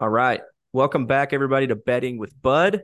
[0.00, 0.40] All right.
[0.72, 2.82] Welcome back, everybody, to Betting with Bud.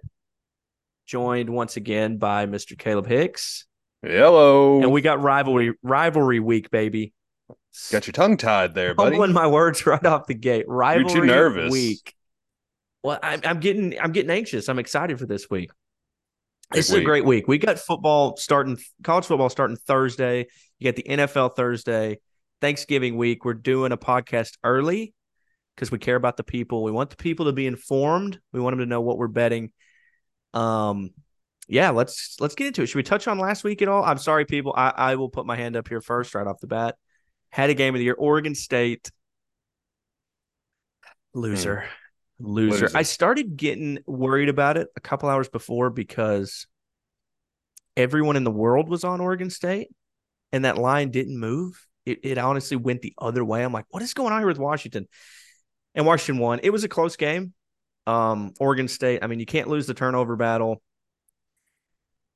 [1.07, 2.77] Joined once again by Mr.
[2.77, 3.67] Caleb Hicks.
[4.03, 4.83] Hello.
[4.83, 7.13] And we got rivalry rivalry week, baby.
[7.93, 9.11] got your tongue tied there, buddy.
[9.11, 10.65] Fumbling my words right off the gate.
[10.67, 11.71] Rivalry You're too nervous.
[11.71, 12.17] week.
[13.05, 14.69] Well, I'm, I'm getting I'm getting anxious.
[14.69, 15.71] I'm excited for this week.
[16.73, 17.47] Big This is a great week.
[17.47, 20.49] We got football starting, college football starting Thursday.
[20.81, 22.19] You got the NFL Thursday,
[22.61, 23.45] Thanksgiving week.
[23.45, 25.15] We're doing a podcast early
[25.75, 26.83] because we care about the people.
[26.83, 28.41] We want the people to be informed.
[28.53, 29.73] We want them to know what we're betting.
[30.53, 31.11] Um,
[31.69, 32.87] yeah, let's let's get into it.
[32.87, 34.05] Should we touch on last week at all?
[34.05, 34.75] I'm sorry, people.
[34.77, 36.97] I, I will put my hand up here first, right off the bat.
[37.51, 39.11] Had a game of the year, Oregon State.
[41.33, 41.85] Loser.
[42.39, 42.87] Loser.
[42.87, 42.97] Loser.
[42.97, 46.67] I started getting worried about it a couple hours before because
[47.97, 49.89] everyone in the world was on Oregon State
[50.53, 51.87] and that line didn't move.
[52.05, 53.65] It, it honestly went the other way.
[53.65, 55.09] I'm like, what is going on here with Washington?
[55.95, 56.61] And Washington won.
[56.63, 57.53] It was a close game.
[58.07, 60.83] Um, Oregon State, I mean, you can't lose the turnover battle.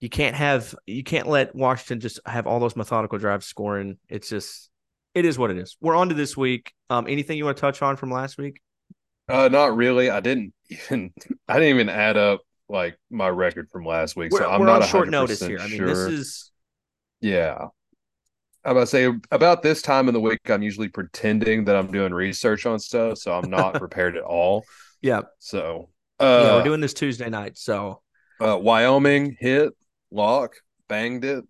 [0.00, 3.98] You can't have you can't let Washington just have all those methodical drives scoring.
[4.08, 4.70] It's just
[5.14, 5.77] it is what it is.
[5.80, 6.72] We're on to this week.
[6.88, 8.60] Um, anything you want to touch on from last week?
[9.28, 10.08] Uh, not really.
[10.08, 11.12] I didn't even.
[11.48, 14.83] I didn't even add up like my record from last week, We're, so I'm not
[14.83, 15.58] on short 100% notice here.
[15.58, 15.86] I mean, sure.
[15.86, 16.52] this is
[17.20, 17.66] yeah.
[18.69, 21.91] I'm about to say about this time in the week, I'm usually pretending that I'm
[21.91, 24.64] doing research on stuff, so I'm not prepared at all.
[25.00, 25.88] yeah, So,
[26.20, 26.27] yeah.
[26.27, 28.02] uh, We're doing this Tuesday night, so
[28.41, 29.72] uh, Wyoming hit
[30.11, 31.44] lock, banged it.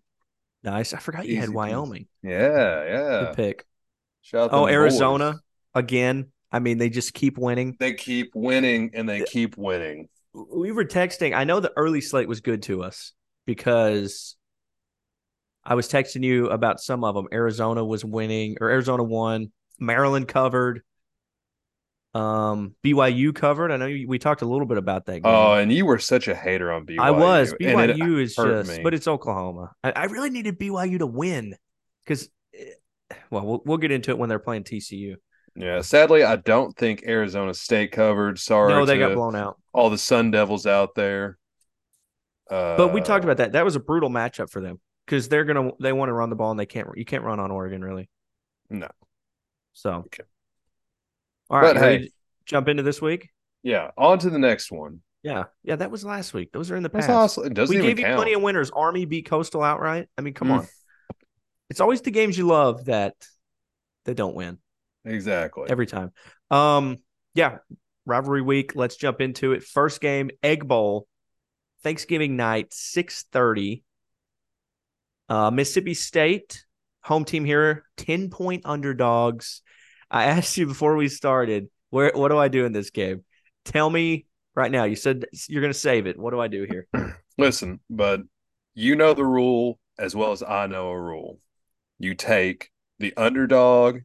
[0.63, 0.95] nice.
[0.95, 1.55] I forgot you had Easy.
[1.55, 2.07] Wyoming.
[2.23, 3.21] Yeah, yeah.
[3.27, 3.65] Good pick.
[4.23, 5.41] Shout Oh, Arizona boys.
[5.75, 6.29] again.
[6.53, 7.77] I mean, they just keep winning.
[7.81, 10.09] They keep winning and they keep winning.
[10.33, 11.35] we were texting.
[11.37, 13.13] I know the early slate was good to us
[13.45, 14.37] because
[15.69, 17.29] I was texting you about some of them.
[17.31, 19.53] Arizona was winning, or Arizona won.
[19.79, 20.81] Maryland covered.
[22.15, 23.71] Um, BYU covered.
[23.71, 25.27] I know you, we talked a little bit about that game.
[25.27, 27.01] Oh, and you were such a hater on BYU.
[27.01, 28.83] I was BYU is just, me.
[28.83, 29.73] but it's Oklahoma.
[29.85, 31.55] I, I really needed BYU to win
[32.03, 32.31] because,
[33.31, 35.17] well, well, we'll get into it when they're playing TCU.
[35.55, 38.39] Yeah, sadly, I don't think Arizona State covered.
[38.39, 39.61] Sorry, No, they got blown out.
[39.75, 41.37] all the Sun Devils out there.
[42.51, 43.53] Uh, But we talked about that.
[43.53, 46.37] That was a brutal matchup for them because they're gonna they want to run the
[46.37, 46.89] ball and they can't.
[46.97, 48.09] You can't run on Oregon really.
[48.69, 48.89] No.
[49.73, 50.25] So, Okay.
[51.49, 52.11] all right, But hey.
[52.45, 53.31] jump into this week.
[53.63, 55.01] Yeah, on to the next one.
[55.23, 56.53] Yeah, yeah, that was last week.
[56.53, 57.09] Those are in the past.
[57.09, 57.45] awesome.
[57.47, 58.71] It doesn't we gave you plenty of winners.
[58.71, 60.09] Army beat Coastal outright.
[60.19, 60.59] I mean, come Mm.
[60.61, 60.67] on.
[61.71, 63.15] It's always the games you love that
[64.05, 64.59] they don't win
[65.05, 65.69] exactly.
[65.71, 66.13] every time.
[66.51, 66.99] Um,
[67.35, 67.59] yeah,
[68.07, 68.75] rivalry week.
[68.77, 69.63] Let's jump into it.
[69.65, 71.07] First game, Egg Bowl,
[71.83, 73.83] Thanksgiving night, six thirty.
[75.29, 76.65] Uh, Mississippi State,
[77.03, 79.63] home team here, ten point underdogs.
[80.11, 83.25] I asked you before we started, where what do I do in this game?
[83.65, 84.85] Tell me right now.
[84.85, 86.19] You said you're going to save it.
[86.19, 86.87] What do I do here?
[87.39, 88.21] Listen, but
[88.75, 91.41] you know the rule as well as I know a rule.
[91.99, 94.01] You take the underdog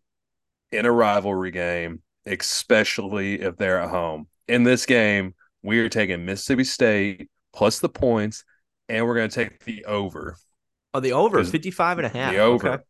[0.71, 4.27] in a rivalry game, especially if they're at home.
[4.47, 8.43] In this game, we are taking Mississippi State plus the points,
[8.89, 10.37] and we're going to take the over.
[10.93, 12.31] Oh, the over 'Cause 55 and a half.
[12.31, 12.69] The over.
[12.69, 12.83] Okay.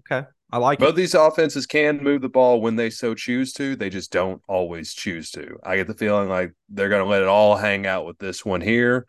[0.00, 0.28] Okay.
[0.50, 0.96] I like Both it.
[0.96, 3.74] these offenses can move the ball when they so choose to.
[3.74, 5.58] They just don't always choose to.
[5.64, 8.44] I get the feeling like they're going to let it all hang out with this
[8.44, 9.06] one here.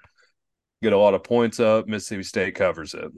[0.81, 1.85] Get a lot of points up.
[1.87, 3.11] Mississippi State covers it.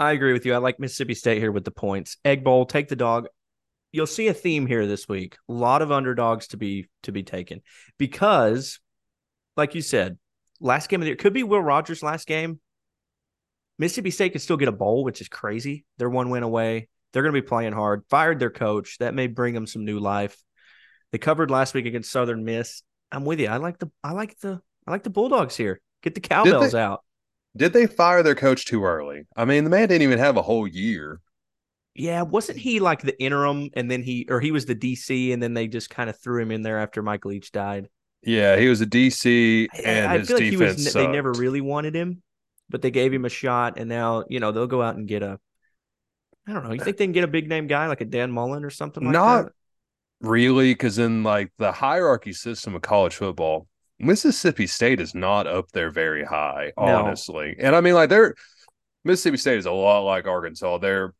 [0.00, 0.54] I agree with you.
[0.54, 2.16] I like Mississippi State here with the points.
[2.24, 3.26] Egg Bowl, take the dog.
[3.92, 5.36] You'll see a theme here this week.
[5.48, 7.60] A lot of underdogs to be to be taken
[7.98, 8.80] because,
[9.56, 10.16] like you said,
[10.60, 12.60] last game of the year could be Will Rogers' last game.
[13.80, 15.86] Mississippi State could still get a bowl, which is crazy.
[15.96, 16.88] They're one win away.
[17.12, 18.04] They're going to be playing hard.
[18.10, 18.98] Fired their coach.
[18.98, 20.36] That may bring them some new life.
[21.12, 22.82] They covered last week against Southern Miss.
[23.10, 23.48] I'm with you.
[23.48, 25.80] I like the I like the I like the Bulldogs here.
[26.02, 27.00] Get the cowbells out.
[27.56, 29.22] Did they fire their coach too early?
[29.34, 31.18] I mean, the man didn't even have a whole year.
[31.94, 35.42] Yeah, wasn't he like the interim and then he or he was the DC and
[35.42, 37.88] then they just kind of threw him in there after Mike Leach died?
[38.22, 41.32] Yeah, he was a DC, and I, his feel like he defense was they never
[41.32, 42.22] really wanted him,
[42.70, 45.22] but they gave him a shot and now, you know, they'll go out and get
[45.22, 45.38] a
[46.46, 46.72] I don't know.
[46.72, 49.04] You think they can get a big name guy like a Dan Mullen or something
[49.04, 49.20] like that?
[49.22, 49.52] Not that?
[50.20, 53.68] really, because in like the hierarchy system of college football,
[53.98, 57.06] Mississippi State is not up there very high, No.
[57.06, 57.56] honestly.
[57.58, 58.34] And I mean, like they're
[59.04, 60.78] Mississippi State is a lot like Arkansas.
[60.78, 61.14] They're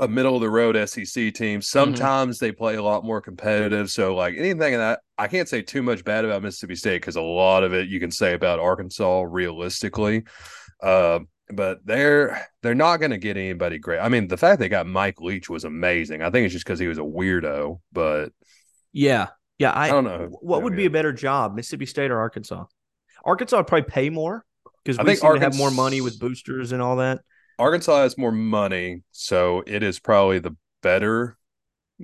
[0.00, 1.32] a middle of the road SEC Mm-hmm.
[1.32, 1.62] team.
[1.62, 3.90] Sometimes they play a lot more competitive.
[3.90, 7.16] So, like anything in that, I can't say too much bad about Mississippi State because
[7.16, 10.24] a lot of it you can say about Arkansas realistically.
[10.82, 11.20] Uh,
[11.50, 14.00] but they're they're not going to get anybody great.
[14.00, 16.22] I mean, the fact they got Mike Leach was amazing.
[16.22, 18.32] I think it's just because he was a weirdo, but
[18.92, 19.28] Yeah.
[19.58, 20.28] Yeah, I, I don't know.
[20.40, 22.64] What would be a better job, Mississippi State or Arkansas?
[23.24, 24.44] Arkansas would probably pay more
[24.84, 27.22] because I we think seem to have more money with boosters and all that.
[27.58, 31.36] Arkansas has more money, so it is probably the better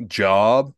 [0.09, 0.73] job.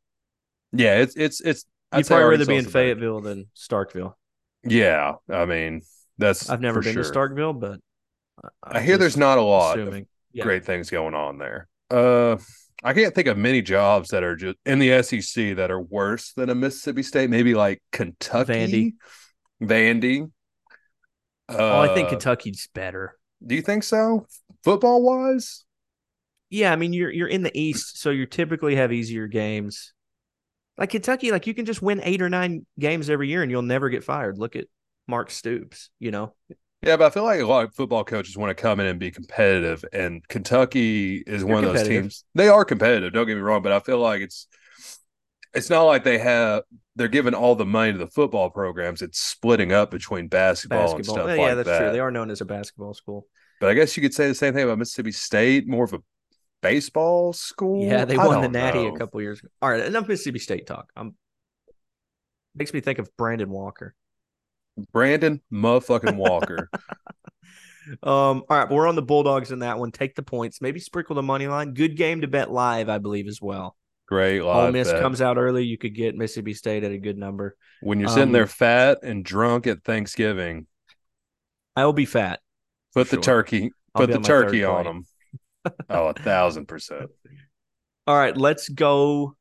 [0.72, 1.64] Yeah, it's it's it's.
[1.90, 4.14] I'd You'd probably rather be in Arkansas's the better- Fayetteville than Starkville.
[4.62, 5.80] Yeah, I mean
[6.18, 6.50] that's.
[6.50, 7.04] I've never been sure.
[7.04, 7.80] to Starkville, but
[8.62, 10.02] I hear there's not a lot of.
[10.32, 10.44] Yeah.
[10.44, 11.66] great things going on there.
[11.90, 12.36] Uh,
[12.84, 16.32] I can't think of many jobs that are just in the SEC that are worse
[16.34, 17.30] than a Mississippi State.
[17.30, 18.92] Maybe like Kentucky, Vandy.
[19.66, 20.30] Vandy.
[21.48, 23.16] Oh, I think Uh, Kentucky's better.
[23.44, 24.26] Do you think so?
[24.62, 25.64] Football wise,
[26.50, 29.94] Yeah, I mean you're you're in the East, so you typically have easier games.
[30.76, 33.62] Like Kentucky, like you can just win eight or nine games every year and you'll
[33.62, 34.38] never get fired.
[34.38, 34.66] Look at
[35.08, 36.34] Mark Stoops, you know.
[36.86, 38.98] Yeah, but I feel like a lot of football coaches want to come in and
[38.98, 42.24] be competitive, and Kentucky is one of those teams.
[42.34, 43.12] They are competitive.
[43.12, 44.46] Don't get me wrong, but I feel like it's
[45.52, 46.62] it's not like they have
[46.94, 49.02] they're giving all the money to the football programs.
[49.02, 51.78] It's splitting up between basketball, and stuff yeah, like that's that.
[51.78, 51.92] true.
[51.92, 53.26] They are known as a basketball school.
[53.60, 55.98] But I guess you could say the same thing about Mississippi State, more of a
[56.62, 57.84] baseball school.
[57.84, 58.94] Yeah, they won the Natty know.
[58.94, 59.48] a couple years ago.
[59.60, 60.90] All right, enough Mississippi State talk.
[60.94, 61.14] I'm
[62.54, 63.94] makes me think of Brandon Walker.
[64.92, 66.70] Brandon motherfucking Walker.
[68.02, 69.92] Um, all right, but we're on the Bulldogs in that one.
[69.92, 71.72] Take the points, maybe sprinkle the money line.
[71.72, 73.76] Good game to bet live, I believe, as well.
[74.08, 75.00] Great Ole Miss bet.
[75.00, 77.56] comes out early, you could get Mississippi State at a good number.
[77.80, 80.66] when you're sitting um, there fat and drunk at Thanksgiving.
[81.74, 82.40] I will be fat.
[82.94, 83.22] Put the sure.
[83.22, 85.04] turkey, I'll put the on turkey on them.
[85.90, 87.10] oh, a thousand percent.
[88.06, 89.36] All right, let's go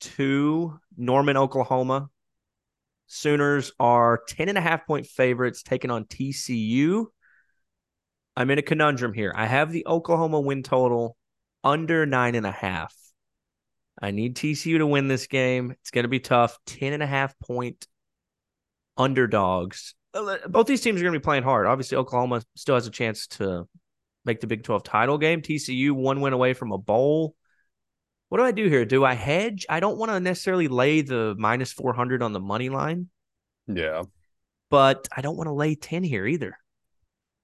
[0.00, 2.08] to Norman, Oklahoma.
[3.06, 7.06] Sooners are 10 and a half point favorites taking on TCU.
[8.36, 9.32] I'm in a conundrum here.
[9.34, 11.16] I have the Oklahoma win total
[11.62, 12.94] under nine and a half.
[14.00, 15.70] I need TCU to win this game.
[15.70, 16.58] It's going to be tough.
[16.66, 17.86] 10 and a half point
[18.96, 19.94] underdogs.
[20.12, 21.66] Uh, Both these teams are going to be playing hard.
[21.66, 23.68] Obviously, Oklahoma still has a chance to
[24.24, 25.42] make the Big 12 title game.
[25.42, 27.36] TCU one win away from a bowl.
[28.34, 28.84] What do I do here?
[28.84, 29.64] Do I hedge?
[29.68, 33.06] I don't want to necessarily lay the minus 400 on the money line,
[33.68, 34.02] Yeah.
[34.70, 36.58] but I don't want to lay 10 here either.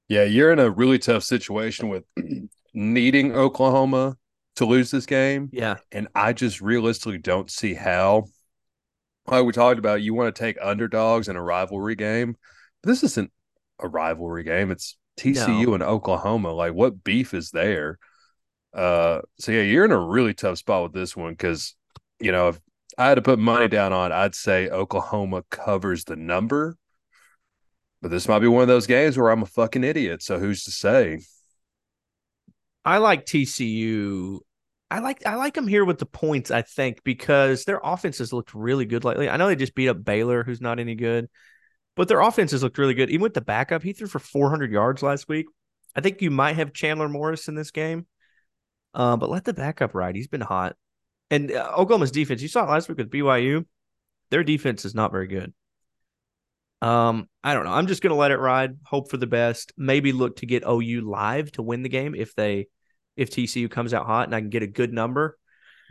[0.09, 2.03] Yeah, you're in a really tough situation with
[2.75, 4.17] needing Oklahoma
[4.57, 5.49] to lose this game.
[5.53, 5.77] Yeah.
[5.93, 8.25] And I just realistically don't see how.
[9.29, 12.37] Like we talked about, you want to take underdogs in a rivalry game.
[12.83, 13.31] But this isn't
[13.79, 14.73] a rivalry game.
[14.73, 16.51] It's TCU and Oklahoma.
[16.53, 18.01] Like, what beef is there?
[18.73, 21.75] Uh, so yeah, you're in a really tough spot with this one because
[22.21, 22.61] you know if
[22.99, 26.77] I had to put money down on, I'd say Oklahoma covers the number.
[28.03, 30.23] But this might be one of those games where I'm a fucking idiot.
[30.23, 31.21] So who's to say?
[32.85, 34.41] I like TCU.
[34.91, 38.33] I like I like them here with the points, I think, because their offense has
[38.33, 39.29] looked really good lately.
[39.29, 41.29] I know they just beat up Baylor, who's not any good,
[41.95, 43.11] but their offense has looked really good.
[43.11, 45.47] Even with the backup, he threw for 400 yards last week.
[45.95, 48.07] I think you might have Chandler Morris in this game,
[48.95, 50.17] uh, but let the backup ride.
[50.17, 50.77] He's been hot.
[51.31, 53.65] And uh, Oklahoma's defense, you saw it last week with BYU.
[54.31, 55.53] Their defense is not very good.
[56.83, 57.73] Um, I don't know.
[57.73, 58.79] I'm just gonna let it ride.
[58.85, 59.73] Hope for the best.
[59.77, 62.69] Maybe look to get OU live to win the game if they
[63.17, 65.37] if TCU comes out hot and I can get a good number.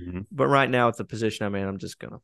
[0.02, 0.26] Mhm.
[0.32, 2.20] But right now, at the position I'm in, I'm just gonna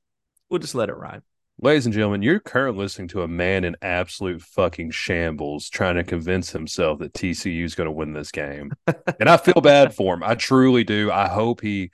[0.49, 1.21] we'll just let it ride.
[1.61, 6.03] Ladies and gentlemen, you're currently listening to a man in absolute fucking shambles trying to
[6.03, 8.73] convince himself that TCU is going to win this game.
[9.19, 10.23] and I feel bad for him.
[10.23, 11.11] I truly do.
[11.11, 11.91] I hope he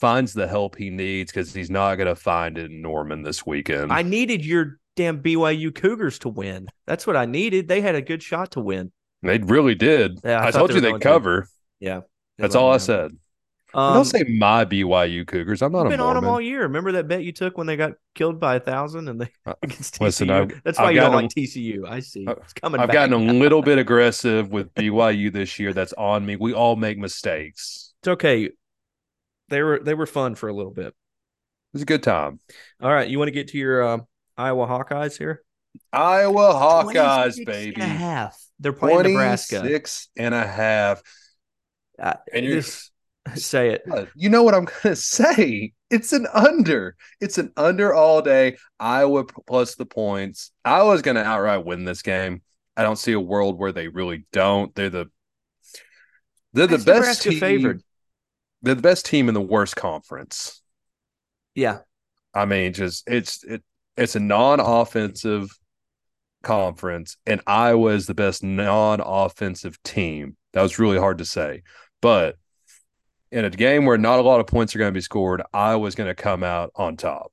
[0.00, 3.44] finds the help he needs because he's not going to find it in Norman this
[3.44, 3.92] weekend.
[3.92, 6.68] I needed your damn BYU Cougars to win.
[6.86, 7.68] That's what I needed.
[7.68, 8.92] They had a good shot to win.
[9.22, 10.20] they really did.
[10.24, 11.06] Yeah, I I, told you they going to.
[11.06, 11.48] cover.
[11.80, 12.00] Yeah,
[12.38, 13.12] That's all I said.
[13.74, 15.62] Um, Don't say my BYU Cougars.
[15.62, 16.62] I'm not You've a been on them all year.
[16.62, 19.54] Remember that bet you took when they got killed by a thousand and they Uh,
[19.62, 20.32] against listen, TCU?
[20.42, 21.88] I've- That's why I've you don't gotten like TCU.
[21.88, 22.26] I see.
[22.26, 22.94] Uh, It's coming I've back.
[22.94, 25.72] gotten a little bit aggressive with BYU this year.
[25.72, 26.36] That's on me.
[26.36, 27.94] We all make mistakes.
[28.02, 28.50] It's okay.
[29.48, 30.88] They were they were fun for a little bit.
[30.88, 30.94] It
[31.74, 32.40] was a good time.
[32.82, 33.98] All right, you want to get to your uh,
[34.36, 35.42] Iowa Hawkeyes here?
[35.92, 37.74] Iowa Hawkeyes, baby.
[37.80, 38.38] and a half.
[38.60, 39.60] They're playing Nebraska.
[39.60, 40.98] 26 and a.
[41.98, 42.90] Uh, And you're- this-
[43.34, 43.82] say it.
[44.14, 45.72] You know what I'm going to say?
[45.90, 46.96] It's an under.
[47.20, 48.56] It's an under all day.
[48.80, 50.50] Iowa plus the points.
[50.64, 52.42] Iowa's going to outright win this game.
[52.76, 54.74] I don't see a world where they really don't.
[54.74, 55.10] They're the
[56.52, 57.40] they're the That's best Nebraska team.
[57.40, 57.82] favored.
[58.62, 60.62] They're the best team in the worst conference.
[61.54, 61.80] Yeah,
[62.34, 63.62] I mean, just it's it
[63.96, 65.50] it's a non-offensive
[66.42, 70.36] conference, and Iowa is the best non-offensive team.
[70.52, 71.62] That was really hard to say,
[72.00, 72.36] but
[73.32, 75.94] in a game where not a lot of points are going to be scored, Iowa's
[75.94, 77.32] going to come out on top.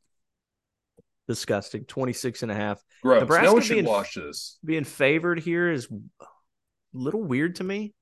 [1.28, 1.84] Disgusting.
[1.84, 2.82] 26 and a half.
[3.04, 3.22] Gross.
[3.22, 4.58] Nebraska no being- watch this.
[4.66, 6.26] Being favored here is a
[6.94, 7.94] little weird to me.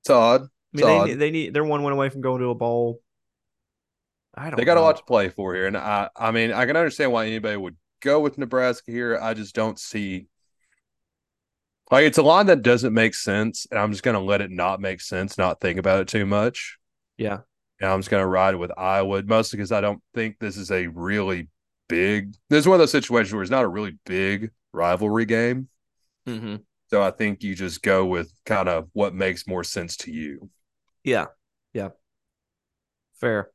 [0.00, 0.42] It's odd.
[0.42, 1.08] I mean, odd.
[1.08, 3.00] they, they need they're one win away from going to a bowl.
[4.34, 6.66] I don't They got a lot to play for here, and I, I mean, I
[6.66, 9.18] can understand why anybody would go with Nebraska here.
[9.20, 10.26] I just don't see
[11.90, 14.80] like it's a line that doesn't make sense, and I'm just gonna let it not
[14.80, 16.78] make sense, not think about it too much,
[17.18, 17.38] Yeah.
[17.80, 20.86] and I'm just gonna ride with Iowa mostly because I don't think this is a
[20.88, 21.48] really
[21.88, 22.34] big.
[22.50, 25.68] This is one of those situations where it's not a really big rivalry game,
[26.26, 26.56] Mm-hmm.
[26.88, 30.50] so I think you just go with kind of what makes more sense to you.
[31.04, 31.26] Yeah.
[31.72, 31.90] Yeah.
[33.20, 33.50] Fair.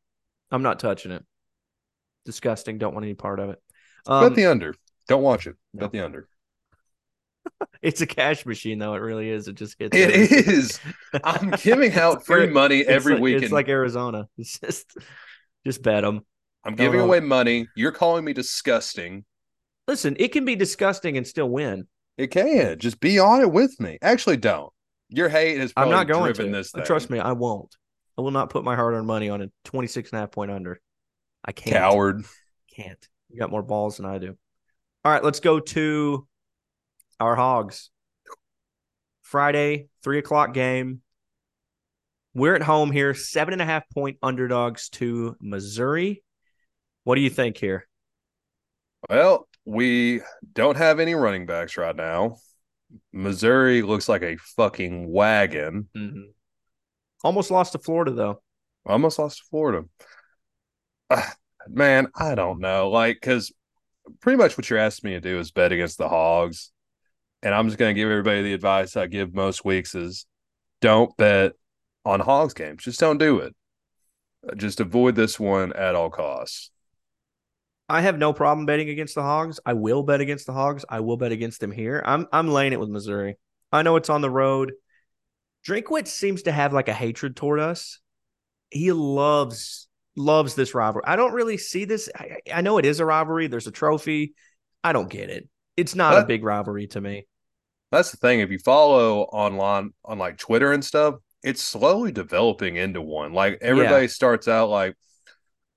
[0.51, 1.23] I'm not touching it.
[2.25, 2.77] Disgusting.
[2.77, 3.61] Don't want any part of it.
[4.05, 4.75] Um, Bet the under.
[5.07, 5.55] Don't watch it.
[5.73, 5.81] no.
[5.81, 6.27] Bet the under.
[7.81, 8.93] it's a cash machine, though.
[8.93, 9.47] It really is.
[9.47, 9.95] It just hits.
[9.95, 10.53] It everything.
[10.53, 10.79] is.
[11.23, 13.43] I'm giving out free money every like- weekend.
[13.43, 14.27] It's like Arizona.
[14.37, 14.95] It's just,
[15.65, 16.21] just bet them.
[16.63, 17.67] I'm giving away money.
[17.75, 19.25] You're calling me disgusting.
[19.87, 21.87] Listen, it can be disgusting and still win.
[22.17, 22.77] It can.
[22.77, 23.97] Just be on it with me.
[24.01, 24.71] Actually, don't.
[25.09, 26.57] Your hate has I'm not going driven to.
[26.59, 26.85] this Uh, thing.
[26.85, 27.75] Trust me, I won't.
[28.17, 30.51] I will not put my hard earned money on a 26 and a half point
[30.51, 30.79] under.
[31.43, 31.75] I can't.
[31.75, 32.23] Coward.
[32.75, 33.07] Can't.
[33.29, 34.37] You got more balls than I do.
[35.03, 36.27] All right, let's go to
[37.21, 37.89] our hogs.
[39.21, 41.01] Friday, three o'clock game.
[42.33, 46.23] We're at home here, seven and a half point underdogs to Missouri.
[47.03, 47.87] What do you think here?
[49.09, 50.21] Well, we
[50.53, 52.37] don't have any running backs right now.
[53.13, 55.89] Missouri looks like a fucking wagon.
[55.95, 56.31] Mm-hmm.
[57.23, 58.41] Almost lost to Florida, though.
[58.85, 59.87] Almost lost to Florida.
[61.09, 61.35] Ah,
[61.67, 62.89] man, I don't know.
[62.89, 63.51] Like, because
[64.21, 66.71] pretty much what you're asking me to do is bet against the Hogs.
[67.43, 70.25] And I'm just going to give everybody the advice I give most weeks is
[70.79, 71.53] don't bet
[72.05, 72.83] on Hogs games.
[72.83, 73.55] Just don't do it.
[74.47, 76.71] Uh, just avoid this one at all costs.
[77.89, 79.59] I have no problem betting against the Hogs.
[79.65, 80.85] I will bet against the Hogs.
[80.87, 82.01] I will bet against them here.
[82.05, 83.37] I'm I'm laying it with Missouri.
[83.71, 84.71] I know it's on the road.
[85.67, 87.99] Drinkwitz seems to have like a hatred toward us.
[88.69, 91.03] He loves loves this rivalry.
[91.05, 92.09] I don't really see this.
[92.15, 93.47] I, I know it is a rivalry.
[93.47, 94.33] There's a trophy.
[94.83, 95.47] I don't get it.
[95.77, 97.27] It's not a big rivalry to me.
[97.91, 98.39] That's the thing.
[98.39, 103.33] If you follow online on like Twitter and stuff, it's slowly developing into one.
[103.33, 104.95] Like everybody starts out like,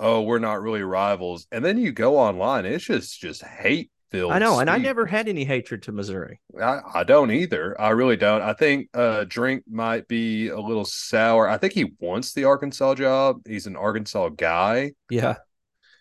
[0.00, 1.47] oh, we're not really rivals.
[1.50, 4.33] And then you go online, it's just just hate filled.
[4.33, 6.40] I know, and I never had any hatred to Missouri.
[6.61, 7.80] I, I don't either.
[7.80, 8.42] I really don't.
[8.42, 11.49] I think uh Drink might be a little sour.
[11.49, 13.40] I think he wants the Arkansas job.
[13.47, 15.37] He's an Arkansas guy, Yeah,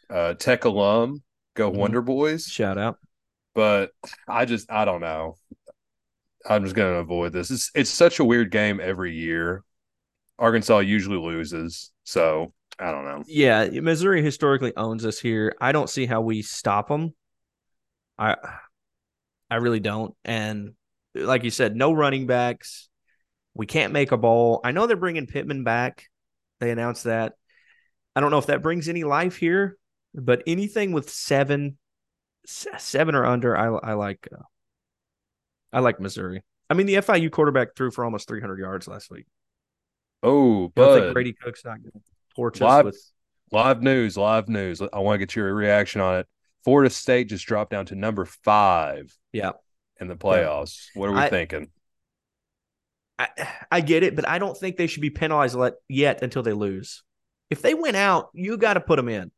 [0.09, 1.23] uh tech alum,
[1.55, 1.75] go Mhm.
[1.75, 2.45] Wonder Boys.
[2.45, 2.97] shout out.
[3.55, 3.91] But
[4.27, 5.37] I just I don't know.
[6.45, 7.51] I'm just gonna avoid this.
[7.51, 9.63] It's it's such a weird game every year.
[10.39, 13.23] Arkansas usually loses, so I don't know.
[13.27, 15.55] Yeah, Missouri historically owns us here.
[15.61, 17.13] I don't see how we stop them.
[18.17, 18.35] I
[19.49, 20.15] I really don't.
[20.25, 20.73] And
[21.15, 22.89] like you said, no running backs.
[23.53, 24.61] We can't make a bowl.
[24.63, 26.09] I know they're bringing Pittman back.
[26.59, 27.33] They announced that.
[28.15, 29.77] I don't know if that brings any life here,
[30.13, 31.77] but anything with seven,
[32.45, 34.27] seven or under, I I like.
[34.31, 34.41] Uh,
[35.73, 36.43] I like Missouri.
[36.69, 39.25] I mean, the FIU quarterback threw for almost 300 yards last week.
[40.21, 41.99] Oh, You don't think but Brady Cook's not going to
[42.35, 43.11] torch us Live- with
[43.51, 44.81] live news, live news.
[44.81, 46.27] I want to get your reaction on it.
[46.63, 49.51] Florida State just dropped down to number five yeah.
[49.99, 50.87] in the playoffs.
[50.93, 51.69] What are we I- thinking?
[53.19, 53.27] I,
[53.71, 56.53] I get it, but I don't think they should be penalized let, yet until they
[56.53, 57.03] lose.
[57.51, 59.29] If they win out, you got to put them in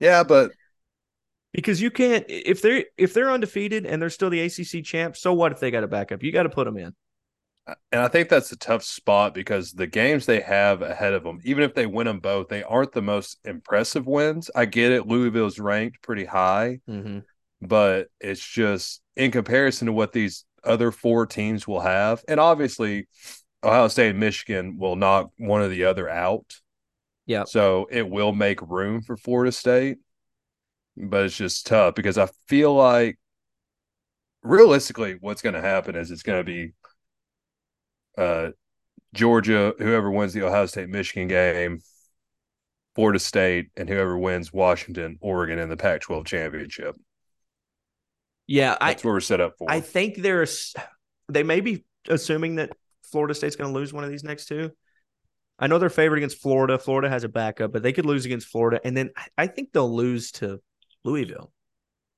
[0.00, 0.50] Yeah, but
[1.54, 2.26] because you can't.
[2.28, 5.16] If they're if they're undefeated and they're still the ACC champ.
[5.16, 6.22] so what if they got a backup?
[6.22, 6.92] You got to put them in.
[7.92, 11.40] and I think that's a tough spot because the games they have ahead of them,
[11.44, 14.50] even if they win them both, they aren't the most impressive wins.
[14.54, 15.06] I get it.
[15.06, 17.20] Louisville's ranked pretty high, Mm-hmm.
[17.62, 22.22] but it's just in comparison to what these other four teams will have.
[22.28, 23.06] And obviously,
[23.62, 26.56] Ohio State and Michigan will knock one or the other out.
[27.26, 27.44] Yeah.
[27.44, 29.96] So it will make room for Florida State,
[30.96, 33.18] but it's just tough because I feel like
[34.42, 36.72] realistically, what's going to happen is it's going to be
[38.16, 38.50] uh,
[39.12, 41.80] Georgia, whoever wins the Ohio State Michigan game,
[42.94, 46.96] Florida State, and whoever wins Washington, Oregon in the Pac 12 championship.
[48.46, 49.70] Yeah, I That's what we're set up for.
[49.70, 50.74] I think there's
[51.28, 52.76] they may be assuming that
[53.10, 54.70] Florida State's going to lose one of these next two.
[55.58, 56.78] I know they're favored against Florida.
[56.78, 59.72] Florida has a backup, but they could lose against Florida, and then I- I think
[59.72, 60.60] they'll lose to
[61.04, 61.52] Louisville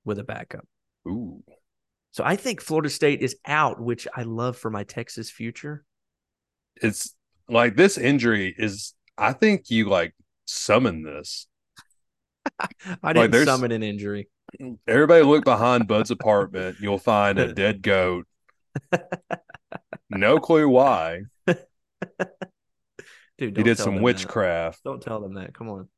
[0.05, 0.67] with a backup.
[1.09, 1.43] Ooh.
[2.13, 5.85] So I think Florida State is out, which I love for my Texas future.
[6.81, 7.15] It's
[7.49, 10.15] like this injury is, I think you like
[10.47, 11.47] summon this.
[13.03, 14.29] I didn't there's- summon an injury.
[14.87, 16.77] Everybody look behind Bud's apartment.
[16.81, 18.27] You'll find a dead goat.
[20.09, 21.23] No clue why.
[21.47, 21.57] Dude,
[23.57, 24.83] He did some witchcraft.
[24.85, 24.89] That.
[24.89, 25.53] Don't tell them that.
[25.53, 25.89] Come on.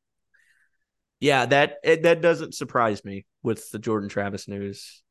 [1.21, 5.03] Yeah, that it, that doesn't surprise me with the Jordan Travis news.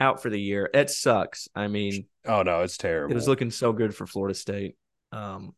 [0.00, 0.70] Out for the year.
[0.72, 1.48] It sucks.
[1.56, 3.10] I mean, Oh no, it's terrible.
[3.10, 4.76] it was looking so good for Florida State.
[5.10, 5.54] Um,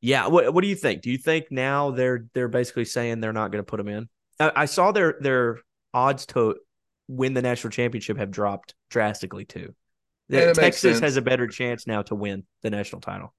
[0.00, 1.02] yeah, what what do you think?
[1.02, 4.08] Do you think now they're they're basically saying they're not going to put him in?
[4.38, 5.58] I, I saw their their
[5.92, 6.56] odds to
[7.08, 9.74] win the national championship have dropped drastically too.
[10.28, 13.34] Yeah, Texas has a better chance now to win the national title.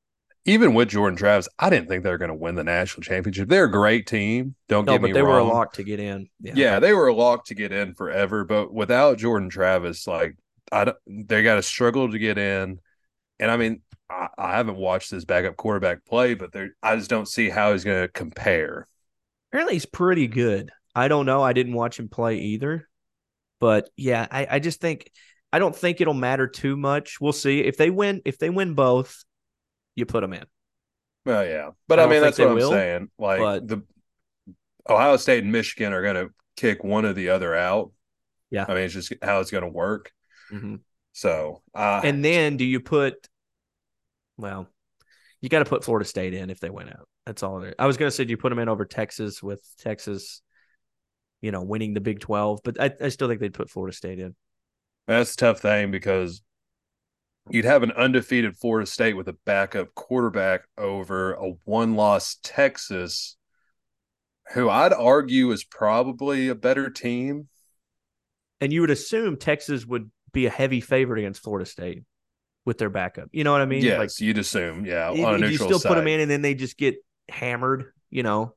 [0.48, 3.50] Even with Jordan Travis, I didn't think they were going to win the national championship.
[3.50, 4.56] They're a great team.
[4.70, 6.30] Don't No, get but they were a lock to get in.
[6.42, 6.80] Yeah.
[6.80, 8.46] they were a lock to get in forever.
[8.46, 10.38] But without Jordan Travis, like
[10.72, 12.80] I don't, they got to struggle to get in.
[13.40, 16.52] And I mean, I, I haven't watched this backup quarterback play, but
[16.82, 18.88] I just don't see how he's going to compare.
[19.52, 20.72] Apparently, he's pretty good.
[20.96, 21.44] I don't know.
[21.44, 22.88] I didn't watch him play either.
[23.60, 25.12] But yeah, I, I just think
[25.52, 27.20] I don't think it'll matter too much.
[27.20, 28.22] We'll see if they win.
[28.26, 29.24] If they win both,
[29.98, 30.46] you put them in.
[31.26, 33.10] Well, yeah, but I I, mean that's what I'm will, saying.
[33.20, 33.84] Like but- the
[34.90, 37.92] Ohio State and Michigan are going to kick one or the other out.
[38.50, 38.64] Yeah.
[38.66, 40.14] I mean it's just how it's going to work.
[40.50, 40.80] Mhm.
[41.12, 43.28] So, uh, And then do you put?
[44.38, 44.70] Well,
[45.42, 47.10] you got to put Florida State in if they went out.
[47.26, 47.66] That's all.
[47.78, 50.42] I was going to say, do you put them in over Texas with Texas?
[51.42, 54.20] You know, winning the Big Twelve, but I, I still think they'd put Florida State
[54.20, 54.36] in.
[55.08, 56.42] That's a tough thing because
[57.50, 63.38] you'd have an undefeated Florida State with a backup quarterback over a one loss Texas,
[64.54, 67.48] who I'd argue is probably a better team.
[68.62, 72.04] and you would assume Texas would be a heavy favorite against Florida State
[72.66, 73.30] with their backup.
[73.32, 73.84] You know what I mean?
[73.84, 74.86] yes, Like, you'd assume.
[74.86, 75.10] Yeah.
[75.10, 75.90] on a you still side.
[75.90, 76.96] put them in, and then they just get
[77.30, 77.92] hammered.
[78.10, 78.56] You know,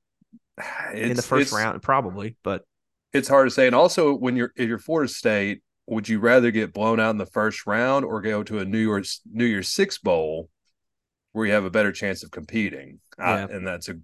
[0.94, 2.36] in the first round, probably.
[2.44, 2.64] But
[3.12, 3.66] It's hard to say.
[3.66, 7.18] And also, when you're if you're Florida State, would you rather get blown out in
[7.18, 10.48] the first round or go to a New Year's New Year's Six bowl
[11.32, 13.00] where you have a better chance of competing?
[13.18, 13.96] I- and that's a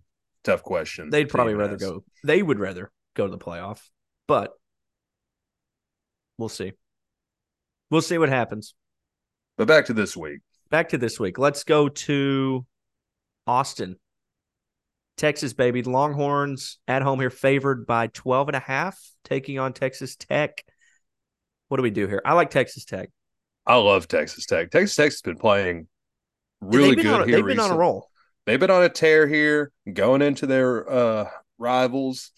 [0.44, 1.10] tough question.
[1.10, 1.84] they'd probably rather ask.
[1.84, 2.04] go.
[2.24, 3.80] They would rather go to the playoff.
[4.26, 4.52] But
[6.38, 6.72] we'll see.
[7.90, 8.74] We'll see what happens.
[9.56, 10.40] But back to this week.
[10.70, 11.38] Back to this week.
[11.38, 12.66] Let's go to
[13.46, 13.96] Austin.
[15.16, 15.82] Texas, baby.
[15.82, 20.62] Longhorns at home here, favored by 12 and a half, taking on Texas Tech.
[21.68, 22.22] What do we do here?
[22.24, 23.10] I like Texas Tech.
[23.66, 24.70] I love Texas Tech.
[24.70, 25.88] Texas Tech's been playing
[26.60, 27.36] really they've been good on, here.
[27.36, 28.10] They've been on a roll.
[28.46, 32.30] They've been on a tear here, going into their uh, rivals.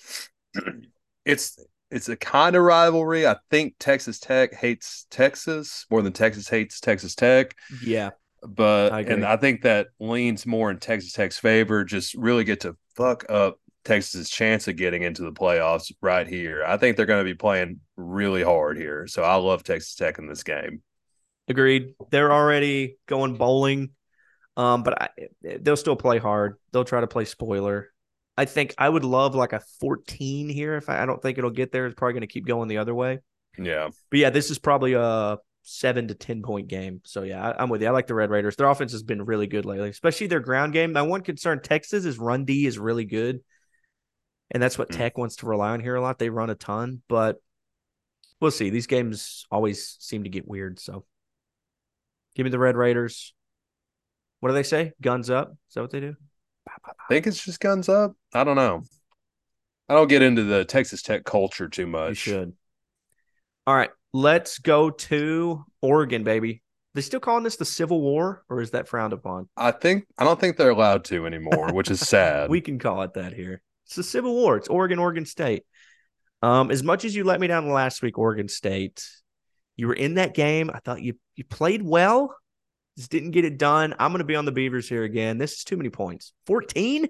[1.25, 1.59] it's
[1.91, 3.27] it's a kind of rivalry.
[3.27, 7.55] I think Texas Tech hates Texas more than Texas hates Texas Tech.
[7.83, 8.11] Yeah.
[8.43, 11.85] But I and I think that leans more in Texas Tech's favor.
[11.85, 13.59] Just really get to fuck up
[13.89, 16.63] Texas's chance of getting into the playoffs right here.
[16.65, 19.07] I think they're going to be playing really hard here.
[19.07, 20.83] So I love Texas Tech in this game.
[21.49, 21.95] Agreed.
[22.11, 23.91] They're already going bowling,
[24.57, 25.09] um, but I,
[25.43, 26.57] they'll still play hard.
[26.73, 27.91] They'll try to play spoiler.
[28.37, 30.77] I think I would love like a 14 here.
[30.77, 32.79] If I, I don't think it'll get there, it's probably going to keep going the
[32.79, 33.21] other way.
[33.59, 33.89] Yeah.
[34.11, 37.01] But yeah, this is probably a seven to 10 point game.
[37.05, 37.89] So yeah, I, I'm with you.
[37.89, 38.57] I like the Red Raiders.
[38.57, 40.93] Their offense has been really good lately, especially their ground game.
[40.93, 43.41] My one concern, Texas, is run D is really good.
[44.51, 44.97] And that's what Mm.
[44.97, 46.19] Tech wants to rely on here a lot.
[46.19, 47.41] They run a ton, but
[48.41, 48.71] we'll see.
[48.71, 50.79] These games always seem to get weird.
[50.81, 51.05] So
[52.35, 53.35] give me the Red Raiders.
[54.41, 54.93] What do they say?
[55.01, 55.51] Guns up.
[55.69, 56.17] Is that what they do?
[56.69, 58.15] I think it's just guns up.
[58.33, 58.83] I don't know.
[59.89, 62.11] I don't get into the Texas Tech culture too much.
[62.11, 62.53] You should.
[63.67, 63.91] All right.
[64.13, 66.63] Let's go to Oregon, baby.
[66.95, 69.49] They still calling this the Civil War, or is that frowned upon?
[69.57, 72.49] I think I don't think they're allowed to anymore, which is sad.
[72.51, 73.63] We can call it that here.
[73.89, 74.59] It's the Civil War.
[74.59, 75.65] It's Oregon, Oregon State.
[76.43, 79.09] Um, as much as you let me down last week, Oregon State,
[79.77, 80.71] you were in that game.
[80.73, 82.37] I thought you you played well.
[82.99, 83.95] Just didn't get it done.
[83.99, 85.39] I'm going to be on the Beavers here again.
[85.39, 86.35] This is too many points.
[86.45, 87.09] 14,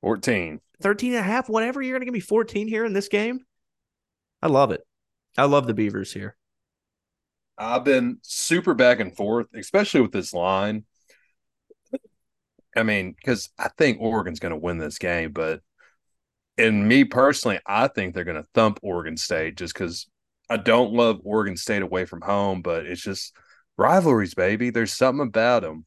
[0.00, 0.60] 14.
[0.82, 1.80] 13 and a half, whatever.
[1.80, 3.38] You're going to give me 14 here in this game.
[4.42, 4.80] I love it.
[5.38, 6.36] I love the Beavers here.
[7.56, 10.84] I've been super back and forth, especially with this line.
[12.74, 15.60] I mean, because I think Oregon's going to win this game, but
[16.58, 20.06] in me personally, I think they're going to thump Oregon State just because
[20.48, 23.36] I don't love Oregon State away from home, but it's just
[23.76, 24.70] rivalries, baby.
[24.70, 25.84] There's something about them.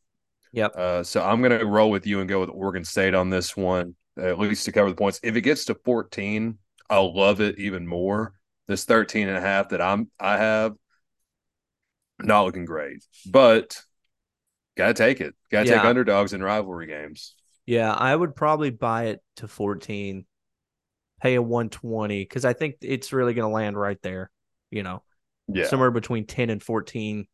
[0.51, 0.75] Yep.
[0.75, 3.55] Uh, so I'm going to roll with you and go with Oregon State on this
[3.55, 5.19] one, at least to cover the points.
[5.23, 6.57] If it gets to 14,
[6.89, 8.33] I'll love it even more.
[8.67, 10.75] This 13 and a half that I'm I have
[12.19, 13.81] not looking great, but
[14.77, 15.33] gotta take it.
[15.51, 17.33] Gotta take underdogs in rivalry games.
[17.65, 20.25] Yeah, I would probably buy it to 14.
[21.21, 24.31] Pay a 120 because I think it's really going to land right there.
[24.71, 25.03] You know,
[25.47, 25.67] Yeah.
[25.67, 27.27] somewhere between 10 and 14.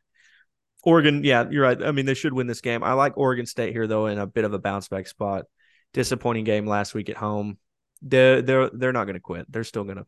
[0.83, 1.81] Oregon, yeah, you're right.
[1.81, 2.83] I mean, they should win this game.
[2.83, 5.45] I like Oregon State here though in a bit of a bounce back spot.
[5.93, 7.57] Disappointing game last week at home.
[8.01, 9.51] They're they're they're not going to quit.
[9.51, 10.05] They're still going to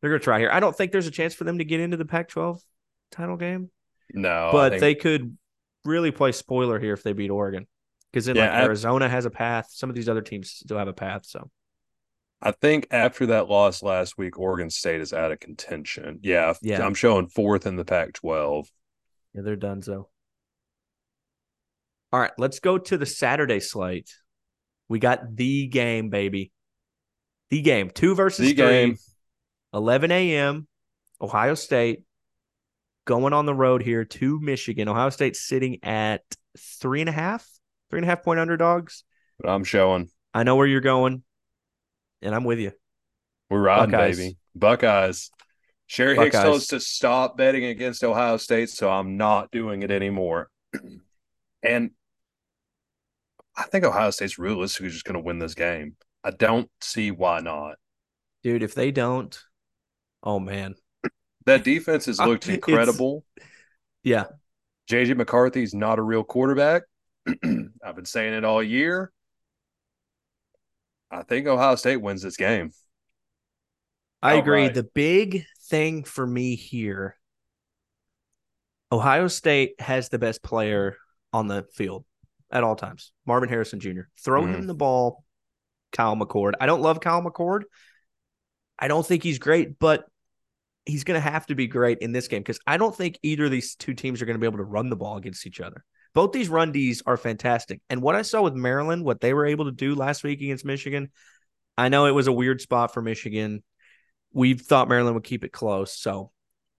[0.00, 0.50] they're going to try here.
[0.52, 2.60] I don't think there's a chance for them to get into the Pac-12
[3.10, 3.70] title game,
[4.14, 5.36] no, but think- they could
[5.84, 7.66] really play spoiler here if they beat Oregon.
[8.12, 9.68] Because then Yeah, like I- Arizona has a path.
[9.70, 11.26] Some of these other teams still have a path.
[11.26, 11.50] So
[12.42, 16.20] I think after that loss last week, Oregon State is out of contention.
[16.22, 16.84] Yeah, Yeah.
[16.84, 18.66] I'm showing fourth in the Pac-12.
[19.34, 19.82] yeah, they're done.
[19.82, 20.08] So
[22.12, 24.10] all right, let's go to the Saturday slate.
[24.88, 26.50] We got the game, baby.
[27.50, 27.90] The game.
[27.90, 28.56] Two versus The three.
[28.56, 28.96] game.
[29.72, 30.66] 11 a.m.
[31.20, 32.02] Ohio State
[33.04, 34.88] going on the road here to Michigan.
[34.88, 36.22] Ohio State sitting at
[36.58, 37.46] three and a half,
[37.90, 39.04] three and a half point underdogs.
[39.38, 41.22] But I'm showing I know where you're going,
[42.22, 42.72] and I'm with you.
[43.48, 44.18] we're riding, Buckeyes.
[44.18, 44.36] baby.
[44.54, 45.30] Buckeyes.
[45.86, 49.90] Sherry Hicks told us to stop betting against Ohio State, so I'm not doing it
[49.90, 50.48] anymore.
[51.62, 51.90] and
[53.56, 55.96] I think Ohio State's realistically just going to win this game.
[56.22, 57.74] I don't see why not.
[58.42, 59.38] Dude, if they don't,
[60.22, 60.74] oh man.
[61.46, 63.24] That defense has looked It's- incredible.
[64.04, 64.24] Yeah.
[64.90, 66.82] JJ McCarthy's not a real quarterback.
[67.26, 69.10] I've been saying it all year.
[71.10, 72.72] I think Ohio State wins this game.
[74.22, 74.64] I agree.
[74.64, 74.74] Outright.
[74.74, 77.16] The big thing for me here,
[78.92, 80.96] Ohio State has the best player
[81.32, 82.04] on the field
[82.50, 83.12] at all times.
[83.26, 84.02] Marvin Harrison Jr.
[84.22, 84.54] Throw Mhm.
[84.54, 85.24] him the ball,
[85.92, 86.54] Kyle McCord.
[86.60, 87.62] I don't love Kyle McCord.
[88.78, 90.04] I don't think he's great, but
[90.86, 93.44] he's going to have to be great in this game because I don't think either
[93.44, 95.60] of these two teams are going to be able to run the ball against each
[95.60, 95.84] other.
[96.12, 97.80] Both these run Ds are fantastic.
[97.88, 100.64] And what I saw with Maryland, what they were able to do last week against
[100.64, 101.10] Michigan,
[101.78, 103.62] I know it was a weird spot for Michigan.
[104.32, 105.96] We thought Maryland would keep it close.
[105.96, 106.30] So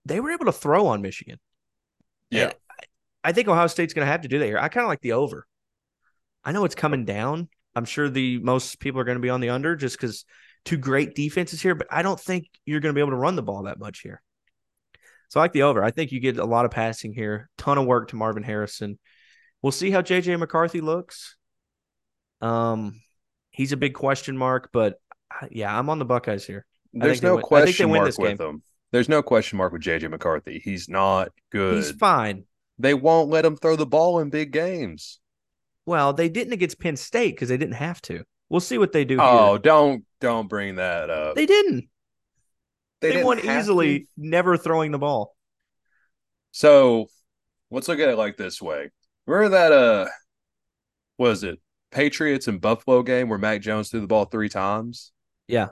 [0.04, 1.38] they were able to throw on Michigan.
[2.30, 2.44] Yeah.
[2.44, 2.54] And
[3.24, 4.58] I think Ohio State's going to have to do that here.
[4.58, 5.46] I kind of like the over.
[6.44, 7.48] I know it's coming down.
[7.74, 10.24] I'm sure the most people are going to be on the under just because
[10.64, 13.36] two great defenses here, but I don't think you're going to be able to run
[13.36, 14.22] the ball that much here.
[15.28, 15.82] So I like the over.
[15.82, 18.98] I think you get a lot of passing here, ton of work to Marvin Harrison.
[19.62, 21.36] We'll see how JJ McCarthy looks.
[22.40, 23.00] Um,
[23.50, 26.66] he's a big question mark, but uh, yeah, I'm on the Buckeyes here.
[26.92, 28.62] There's no win- I think they question mark with him.
[28.90, 30.60] There's no question mark with JJ McCarthy.
[30.62, 31.76] He's not good.
[31.76, 32.44] He's fine.
[32.78, 35.20] they won't let him throw the ball in big games.
[35.86, 38.24] Well, they didn't against Penn State because they didn't have to.
[38.50, 39.18] We'll see what they do.
[39.20, 39.58] Oh, here.
[39.60, 41.36] don't don't bring that up.
[41.36, 41.88] they didn't.
[43.00, 44.06] They, didn't won easily, to.
[44.16, 45.34] never throwing the ball.
[46.52, 47.06] So
[47.70, 48.90] let's look at it like this way.
[49.26, 50.06] Remember that uh
[51.18, 55.12] was it Patriots and Buffalo game where Mac Jones threw the ball three times?
[55.46, 55.68] Yeah.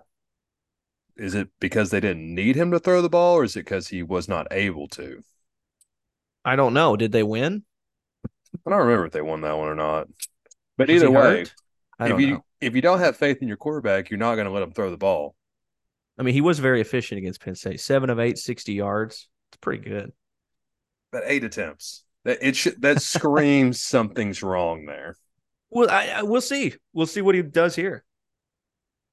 [1.16, 3.88] Is it because they didn't need him to throw the ball, or is it because
[3.88, 5.22] he was not able to?
[6.44, 6.96] I don't know.
[6.96, 7.64] Did they win?
[8.66, 10.08] I don't remember if they won that one or not.
[10.76, 11.44] But Was either way.
[11.98, 12.44] I if don't you know.
[12.60, 14.90] if you don't have faith in your quarterback, you're not going to let him throw
[14.90, 15.34] the ball.
[16.18, 17.80] I mean, he was very efficient against Penn State.
[17.80, 19.28] Seven of eight, 60 yards.
[19.50, 20.12] It's pretty good.
[21.12, 22.04] But eight attempts.
[22.24, 25.16] That it should that screams something's wrong there.
[25.70, 26.74] Well, I, I we'll see.
[26.92, 28.04] We'll see what he does here.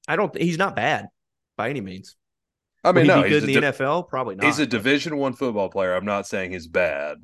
[0.06, 0.36] I don't.
[0.36, 1.06] He's not bad
[1.56, 2.16] by any means.
[2.84, 4.08] I mean, no, good in the di- NFL?
[4.08, 4.46] Probably not.
[4.46, 5.94] he's a Division One football player.
[5.94, 7.18] I'm not saying he's bad,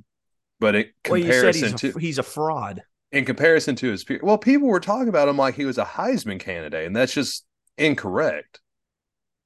[0.61, 2.83] but in Well, you said comparison he's a, to he's a fraud.
[3.12, 5.85] in comparison to his peers, well, people were talking about him like he was a
[5.85, 7.44] Heisman candidate, and that's just
[7.79, 8.61] incorrect.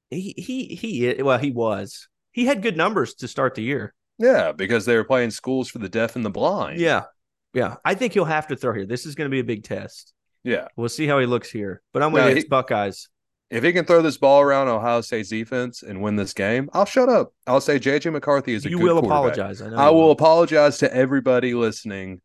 [0.09, 1.21] He he he.
[1.21, 2.07] Well, he was.
[2.31, 3.93] He had good numbers to start the year.
[4.19, 6.79] Yeah, because they were playing schools for the deaf and the blind.
[6.79, 7.03] Yeah,
[7.53, 7.77] yeah.
[7.85, 8.85] I think he'll have to throw here.
[8.85, 10.13] This is going to be a big test.
[10.43, 10.67] yeah.
[10.75, 11.81] We'll see how he looks here.
[11.93, 12.29] But I'm with No.
[12.29, 13.07] It's Buckeyes.
[13.49, 16.85] If he can throw this ball around Ohio State's defense and win this game, I'll
[16.85, 17.33] shut up.
[17.47, 19.61] I'll say JJ McCarthy is a You good will apologize.
[19.61, 19.77] I know.
[19.77, 22.21] I you will apologize to everybody listening,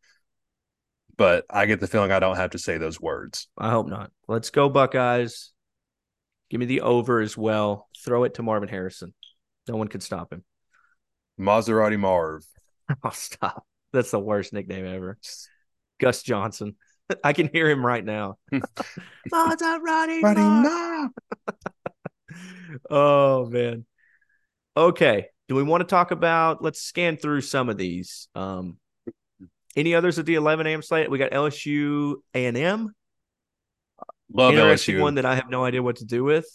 [1.17, 3.47] but I get the feeling I don't have to say those words.
[3.57, 4.11] I hope not.
[4.27, 5.51] Let's go, Buckeyes.
[6.51, 7.87] Give me the over as well.
[8.03, 9.13] Throw it to Marvin Harrison.
[9.67, 10.43] No one could stop him.
[11.39, 12.45] Maserati Marv.
[13.03, 13.65] Oh, stop.
[13.93, 15.17] That's the worst nickname ever.
[15.99, 16.75] Gus Johnson.
[17.23, 18.37] I can hear him right now.
[19.33, 21.11] Maserati Marv.
[22.89, 23.85] Oh man.
[24.77, 25.27] Okay.
[25.47, 26.61] Do we want to talk about?
[26.63, 28.27] Let's scan through some of these.
[28.35, 28.77] Um,
[29.75, 30.81] any others at the 11 a.m.
[30.81, 31.09] slate?
[31.09, 32.91] We got LSU A&M.
[34.31, 35.01] Love LSU.
[35.01, 36.45] one that I have no idea what to do with.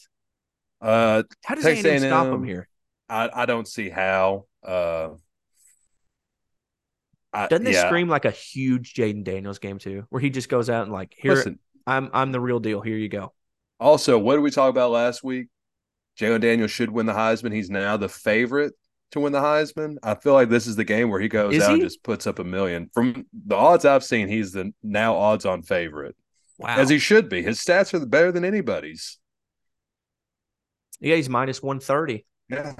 [0.80, 2.68] uh, How does Texas A&M stop them here?
[3.08, 4.46] I, I don't see how.
[4.66, 5.10] Uh,
[7.32, 7.86] I, Doesn't this yeah.
[7.86, 11.14] scream like a huge Jayden Daniels game too, where he just goes out and like,
[11.16, 12.80] here, Listen, I'm I'm the real deal.
[12.80, 13.32] Here you go.
[13.78, 15.46] also, what did we talk about last week?
[16.18, 17.54] Jalen Daniels should win the Heisman.
[17.54, 18.74] He's now the favorite
[19.12, 19.96] to win the Heisman.
[20.02, 21.74] I feel like this is the game where he goes Is out he?
[21.74, 22.90] and just puts up a million.
[22.92, 26.16] From the odds I've seen, he's the now odds on favorite,
[26.58, 26.76] Wow.
[26.76, 27.42] as he should be.
[27.42, 29.18] His stats are better than anybody's.
[30.98, 32.26] yeah, he's minus 130.
[32.50, 32.74] Yeah.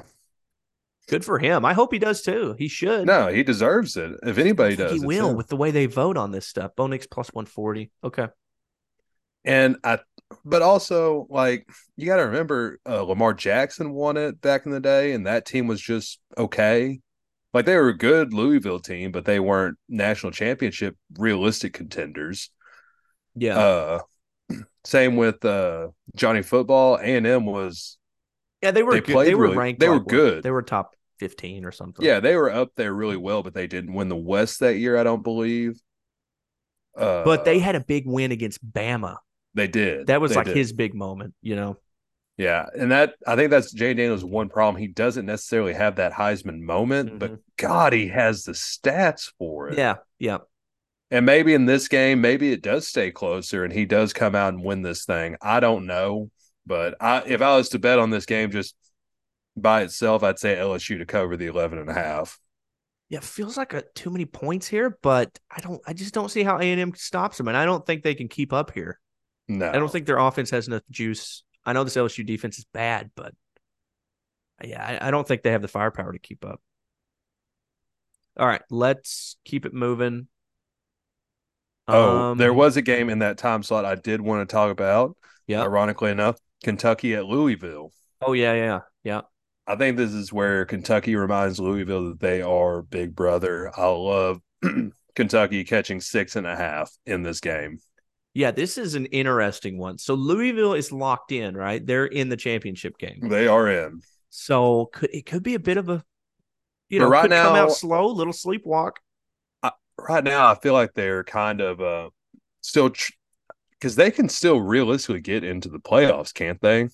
[1.11, 1.65] Good for him.
[1.65, 2.55] I hope he does too.
[2.57, 3.07] He should.
[3.07, 4.13] No, he deserves it.
[4.23, 5.37] If anybody does, he will him.
[5.37, 6.77] with the way they vote on this stuff.
[6.77, 7.91] Bo Nix plus 140.
[8.05, 8.29] Okay.
[9.45, 9.99] And I,
[10.45, 14.81] but also like you got to remember, uh, Lamar Jackson won it back in the
[14.81, 17.01] day, and that team was just okay.
[17.53, 22.51] Like they were a good Louisville team, but they weren't national championship realistic contenders.
[23.35, 23.59] Yeah.
[23.59, 23.99] Uh,
[24.85, 26.97] same with uh Johnny Football.
[26.97, 27.99] A and M was
[28.63, 29.27] yeah, they were they good.
[29.27, 29.81] They were really- ranked.
[29.81, 30.43] they were good.
[30.43, 32.05] They were top 15 or something.
[32.05, 34.97] yeah they were up there really well, but they didn't win the West that year.
[34.99, 35.81] I don't believe.
[36.97, 39.19] Uh, But they had a big win against Bama.
[39.55, 40.57] they did That was They like did.
[40.57, 41.77] his big moment, you know.
[42.37, 44.81] Yeah, and that I think that's Jay Daniels' one problem.
[44.81, 49.73] He doesn't necessarily have that Heisman moment, but God, he has the stats for it.
[49.73, 49.79] Mm-hmm.
[49.81, 49.97] Yeah.
[50.19, 50.39] Yeah.
[51.11, 54.55] And maybe in this game, maybe it does stay closer and he does come out
[54.55, 55.37] and win this thing.
[55.43, 56.31] I don't know,
[56.65, 58.75] but I if I was to bet on this game just
[59.63, 62.39] by itself, I'd say LSU to cover the 11 and a half.
[63.09, 65.81] Yeah, feels like a, too many points here, but I don't.
[65.87, 68.15] I just don't see how A and M stops them, and I don't think they
[68.15, 69.01] can keep up here.
[69.49, 69.69] No.
[69.69, 71.43] I don't think their offense has enough juice.
[71.65, 73.35] I know this LSU defense is bad, but
[74.63, 76.61] yeah, I, I don't think they have the firepower to keep up.
[78.37, 80.29] All right, let's keep it moving.
[81.89, 84.71] Oh, Um, there was a game in that time slot I did want to talk
[84.71, 85.17] about.
[85.47, 85.63] Yeah.
[85.63, 87.93] Ironically enough, Kentucky at Louisville.
[88.21, 89.21] Oh yeah, yeah, yeah.
[89.71, 93.71] I think this is where Kentucky reminds Louisville that they are big brother.
[93.79, 94.41] I love
[95.15, 97.79] Kentucky catching six and a half in this game.
[98.35, 99.99] Yeah, this is an interesting one.
[99.99, 101.85] So Louisville is locked in, right?
[101.85, 103.29] They're in the championship game.
[103.29, 104.01] They are in.
[104.31, 106.03] So could it could be a bit of a
[106.89, 108.93] you But know, right could come now- out slow, little sleepwalk.
[109.99, 112.09] Right now, I feel like they're kind of uh,
[112.63, 112.91] still
[113.73, 116.89] because they can still realistically get into the playoffs, can't they?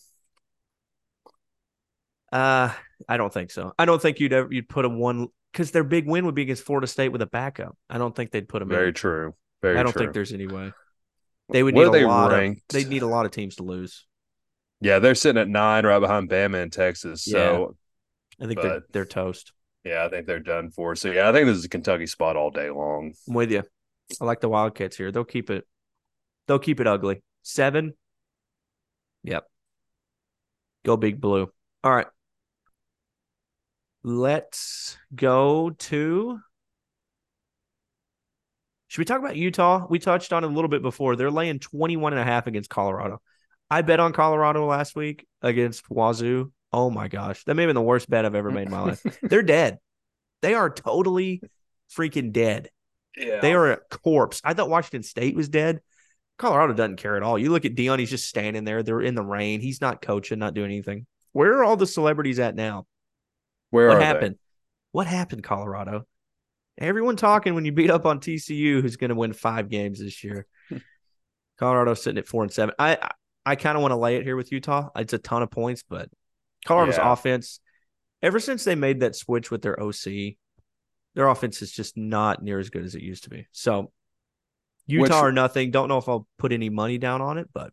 [2.33, 2.73] Uh,
[3.09, 3.73] I don't think so.
[3.79, 6.43] I don't think you'd ever you'd put them one because their big win would be
[6.43, 7.77] against Florida State with a backup.
[7.89, 8.95] I don't think they'd put them Very in.
[8.95, 9.35] true.
[9.63, 10.01] Very I don't true.
[10.03, 10.73] think there's any way.
[11.53, 12.63] They would Where need are they a lot ranked?
[12.63, 14.07] of they'd need a lot of teams to lose.
[14.81, 17.25] Yeah, they're sitting at nine, right behind Bama and Texas.
[17.25, 17.77] So
[18.41, 19.53] I think they're they're toast.
[19.85, 20.95] yeah, I think they're done for.
[20.97, 23.15] So yeah, I think this is a Kentucky spot all day long.
[23.29, 23.63] I'm with you.
[24.21, 25.11] I like the Wildcats here.
[25.13, 25.67] They'll keep it.
[26.47, 27.23] They'll keep it ugly.
[27.43, 27.95] Seven.
[29.25, 29.47] Yep.
[30.85, 31.51] Go big blue.
[31.83, 32.07] All right.
[34.09, 36.39] Let's go to.
[38.87, 39.85] Should we talk about Utah?
[39.91, 41.17] We touched on it a little bit before.
[41.17, 43.21] They're laying 21 and a half against Colorado.
[43.69, 46.53] I bet on Colorado last week against Wazoo.
[46.73, 47.43] Oh my gosh.
[47.47, 49.03] That may have been the worst bet I've ever made in my life.
[49.23, 49.79] They're dead.
[50.41, 51.43] They are totally
[51.93, 52.71] freaking dead.
[53.17, 54.41] Yeah, They are a corpse.
[54.45, 55.81] I thought Washington State was dead.
[56.39, 57.41] Colorado doesn't care at all.
[57.41, 58.85] You look at Deion, he's just standing there.
[58.85, 59.61] They're in the rain.
[59.61, 61.07] He's not coaching, not doing anything.
[61.33, 62.87] Where are all the celebrities at now?
[63.71, 64.37] Where what happened?
[64.93, 66.07] What happened, Colorado?
[66.79, 70.23] Everyone talking when you beat up on TCU, who's going to win five games this
[70.23, 70.47] year.
[71.59, 72.75] Colorado sitting at four and seven.
[72.79, 73.11] I I,
[73.47, 74.91] I kind of want to lay it here with Utah.
[74.97, 76.11] It's a ton of points, but
[76.67, 77.13] Colorado's Yeah.
[77.13, 77.61] offense,
[78.23, 80.37] ever since they made that switch with their OC,
[81.15, 83.47] their offense is just not near as good as it used to be.
[83.53, 83.93] So
[84.87, 85.71] Utah Which- or nothing.
[85.71, 87.73] Don't know if I'll put any money down on it, but?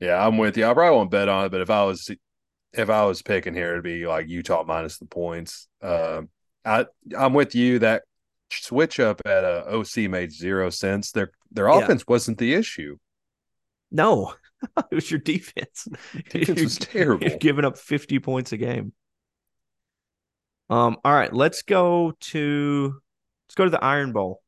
[0.00, 0.66] Yeah, I'm with you.
[0.66, 2.10] I probably won't bet on it, but if I was
[2.72, 5.68] if I was picking here, it'd be like Utah minus the points.
[5.82, 6.28] Um,
[6.64, 7.78] I I'm with you.
[7.80, 8.02] That
[8.50, 11.12] switch up at uh, OC made zero sense.
[11.12, 11.78] Their their Yeah.
[11.78, 12.96] offense wasn't the issue.
[13.90, 14.34] no,
[14.90, 15.88] it was your defense.
[16.30, 17.26] Defense was terrible.
[17.26, 18.92] You're giving up 50 points a game.
[20.70, 23.00] Um, all right, let's go to
[23.46, 24.40] let's go to the Iron Bowl.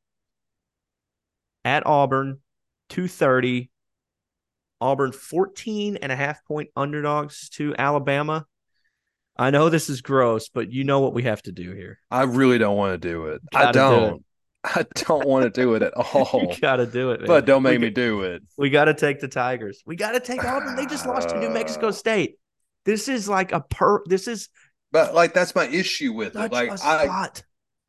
[1.65, 2.41] At Auburn,
[2.91, 3.71] 230.
[4.85, 8.45] Auburn 14 and a half point underdogs to Alabama.
[9.37, 11.99] I know this is gross, but you know what we have to do here.
[12.11, 13.41] I really don't want to do it.
[13.55, 14.25] I Gotta do don't.
[14.63, 16.49] I don't want to do it at all.
[16.51, 17.27] You gotta do it, man.
[17.27, 18.43] but don't make we, me do it.
[18.59, 19.83] We gotta take the Tigers.
[19.87, 20.77] We gotta take Auburn.
[20.77, 21.93] They just lost to New Mexico Uh.
[21.93, 22.37] State.
[22.85, 24.03] This is like a per.
[24.07, 24.51] This is
[24.93, 26.53] But like that's my issue with it.
[26.53, 27.29] Like a I.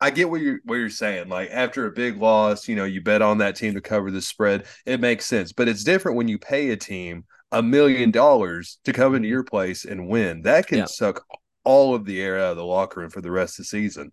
[0.00, 1.28] I get what you're what you're saying.
[1.28, 4.20] Like after a big loss, you know, you bet on that team to cover the
[4.20, 4.66] spread.
[4.84, 5.52] It makes sense.
[5.52, 9.44] But it's different when you pay a team a million dollars to come into your
[9.44, 10.42] place and win.
[10.42, 10.84] That can Yeah.
[10.86, 11.24] suck
[11.64, 14.12] all of the air out of the locker room for the rest of the season.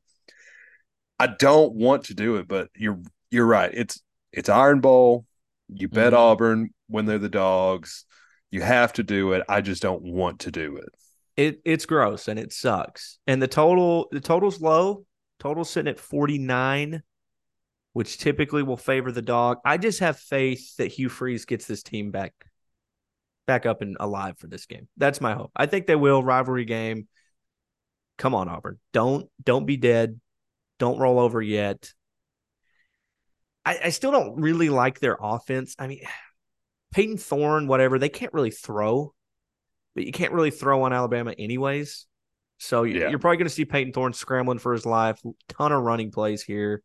[1.19, 2.99] I don't want to do it, but you're
[3.31, 3.71] you're right.
[3.73, 5.25] It's it's Iron Bowl.
[5.67, 6.17] You bet Mhm.
[6.17, 8.05] Auburn when they're the dogs.
[8.51, 9.43] You have to do it.
[9.49, 10.89] I just don't want to do it.
[11.35, 13.17] It it's gross and it sucks.
[13.27, 15.05] And the total the total's low.
[15.43, 17.03] Total's sitting at 49,
[17.91, 19.57] which typically will favor the dog.
[19.65, 22.33] I just have faith that Hugh Freeze gets this team back
[23.45, 24.87] back up and alive for this game.
[24.95, 25.51] That's my hope.
[25.53, 26.23] I think they will.
[26.23, 27.09] Rivalry game.
[28.17, 28.79] Come on, Auburn.
[28.93, 30.21] Don't don't be dead.
[30.79, 31.91] Don't roll over yet.
[33.65, 35.75] I, I still don't really like their offense.
[35.77, 36.03] I mean,
[36.93, 39.13] Payton Thorne, whatever, they can't really throw,
[39.93, 42.05] but you can't really throw on Alabama anyways.
[42.63, 43.09] So Yeah.
[43.09, 45.21] you're probably going to see Payton Thorne scrambling for his life.
[45.49, 46.81] Ton of running plays here.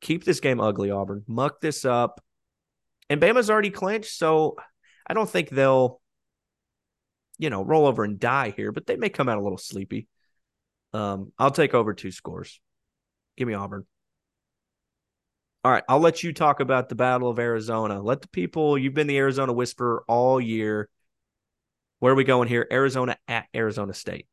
[0.00, 1.22] Keep this game ugly, Auburn.
[1.26, 2.22] Muck this up.
[3.10, 4.56] And Bama's already clinched, so
[5.06, 6.00] I don't think they'll,
[7.38, 10.08] you know, roll over and die here, but they may come out a little sleepy.
[10.92, 12.60] Um, I'll take over two scores.
[13.36, 13.86] Give me Auburn.
[15.62, 18.00] All right, I'll let you talk about the Battle of Arizona.
[18.02, 20.88] Let the people, you've been the Arizona Whisperer all year.
[21.98, 22.66] Where are we going here?
[22.70, 24.26] Arizona at Arizona State.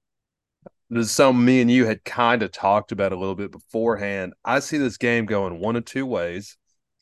[0.93, 4.33] This is something me and you had kind of talked about a little bit beforehand.
[4.45, 6.55] I see this game going one of two ways.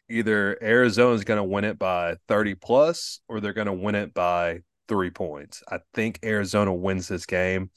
[0.10, 4.14] Either Arizona's going to win it by 30 plus or they're going to win it
[4.14, 5.62] by three points.
[5.70, 7.70] I think Arizona wins this game,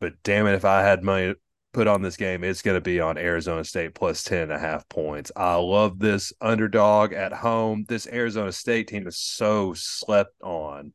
[0.00, 1.34] but damn it, if I had money
[1.72, 4.58] put on this game, it's going to be on Arizona State plus 10 and a
[4.58, 5.30] half points.
[5.36, 7.84] I love this underdog at home.
[7.88, 10.94] This Arizona State team is so slept on.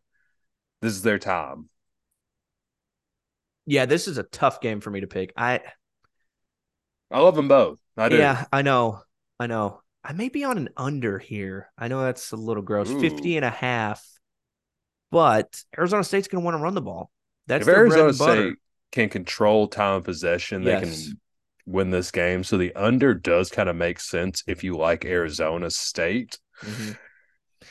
[0.81, 1.69] This is their time.
[3.65, 5.33] Yeah, this is a tough game for me to pick.
[5.37, 5.61] I
[7.11, 7.79] I love them both.
[7.95, 8.17] I do.
[8.17, 9.01] Yeah, I know.
[9.39, 9.81] I know.
[10.03, 11.71] I may be on an under here.
[11.77, 12.89] I know that's a little gross.
[12.89, 12.99] Ooh.
[12.99, 14.05] 50 and a half.
[15.11, 17.11] But Arizona State's going to want to run the ball.
[17.47, 18.13] That's if Arizona.
[18.13, 18.55] State
[18.91, 20.93] can control time of possession, they can
[21.65, 22.43] win this game.
[22.43, 26.39] So the under does kind of make sense if you like Arizona State.
[26.61, 26.97] Mhm.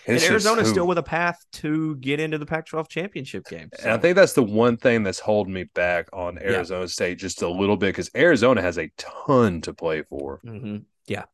[0.07, 3.45] It's And just Arizona's still with a path to get into the Pac 12 championship
[3.49, 3.69] game.
[3.81, 7.43] And I think that's the one thing that's holding me back on Arizona State just
[7.43, 10.41] a little bit because Arizona has a ton to play for.
[10.45, 10.85] Mhm.
[11.07, 11.25] yeah.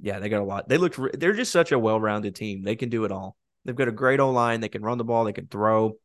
[0.00, 0.68] Yeah, they got a lot.
[0.68, 2.62] They look, re- they're just such a well rounded team.
[2.62, 3.36] They can do it all.
[3.64, 4.60] They've got a great O line.
[4.60, 5.24] They can run the ball.
[5.24, 5.98] They can throw.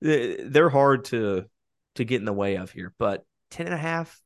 [0.00, 1.44] They- They're hard to
[1.96, 4.20] to get in the way of here, but 10 and a half,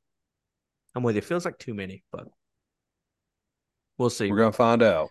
[0.94, 1.20] I'm with you.
[1.20, 2.28] It feels like too many, but
[3.98, 4.30] we'll see.
[4.30, 5.08] We're gonna find out.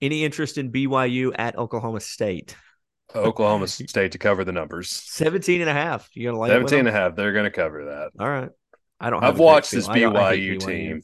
[0.00, 2.56] Any interest in BYU at Oklahoma State?
[3.14, 4.90] Oklahoma State to cover the numbers.
[4.90, 6.08] 17 and a half.
[6.14, 7.14] You going to it 17 and a half.
[7.14, 8.10] They're gonna cover that.
[8.18, 8.50] All right.
[8.98, 11.02] I don't have I've watched this I I hate BYU team.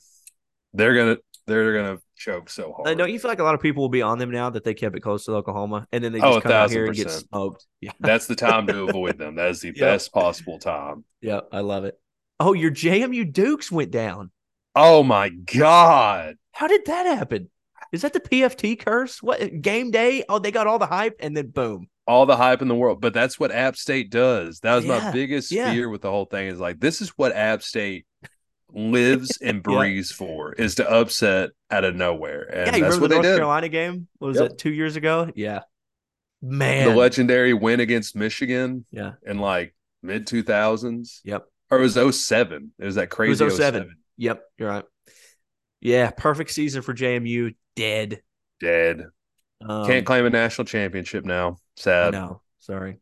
[0.75, 2.89] They're gonna they're gonna choke so hard.
[2.89, 4.65] Uh, don't you feel like a lot of people will be on them now that
[4.65, 6.87] they kept it close to Oklahoma and then they Oh, just a come out here
[6.87, 7.67] and get smoked?
[7.81, 7.93] Yeah.
[8.01, 9.37] That's the time to avoid them.
[9.37, 9.87] That is the Yeah.
[9.93, 11.05] best possible time.
[11.21, 11.41] Yeah.
[11.53, 11.99] I love it.
[12.39, 14.31] Oh, your JMU Dukes went down.
[14.75, 16.37] Oh my god.
[16.53, 17.51] How did that happen?
[17.93, 19.23] Is that the PFT curse?
[19.23, 20.25] What game day?
[20.29, 21.89] Oh, they got all the hype and then boom.
[22.07, 23.01] All the hype in the world.
[23.01, 24.61] But that's what App State does.
[24.61, 25.73] That was Yeah, my biggest yeah.
[25.73, 28.07] fear with the whole thing is like this is what App State
[28.73, 32.43] lives and breathes for is to upset out of nowhere.
[32.43, 33.37] And yeah, you that's remember what the North did.
[33.37, 34.09] Carolina game?
[34.19, 34.51] What was Yep.
[34.53, 35.31] it two years ago?
[35.35, 35.61] Yeah.
[36.43, 36.89] Man.
[36.89, 39.13] The legendary win against Michigan yeah.
[39.27, 41.21] in like mid 2000s.
[41.25, 41.47] Yep.
[41.71, 42.73] Or it was 07.
[42.79, 43.83] It was that It crazy was 07.
[43.83, 43.97] 07.
[44.17, 44.43] Yep.
[44.59, 44.85] You're right.
[45.81, 46.11] Yeah.
[46.11, 47.55] Perfect season for JMU.
[47.81, 48.21] Dead.
[48.61, 49.07] Dead.
[49.67, 51.57] Um, Can't claim a national championship now.
[51.77, 52.13] Sad.
[52.13, 52.99] No, Sorry.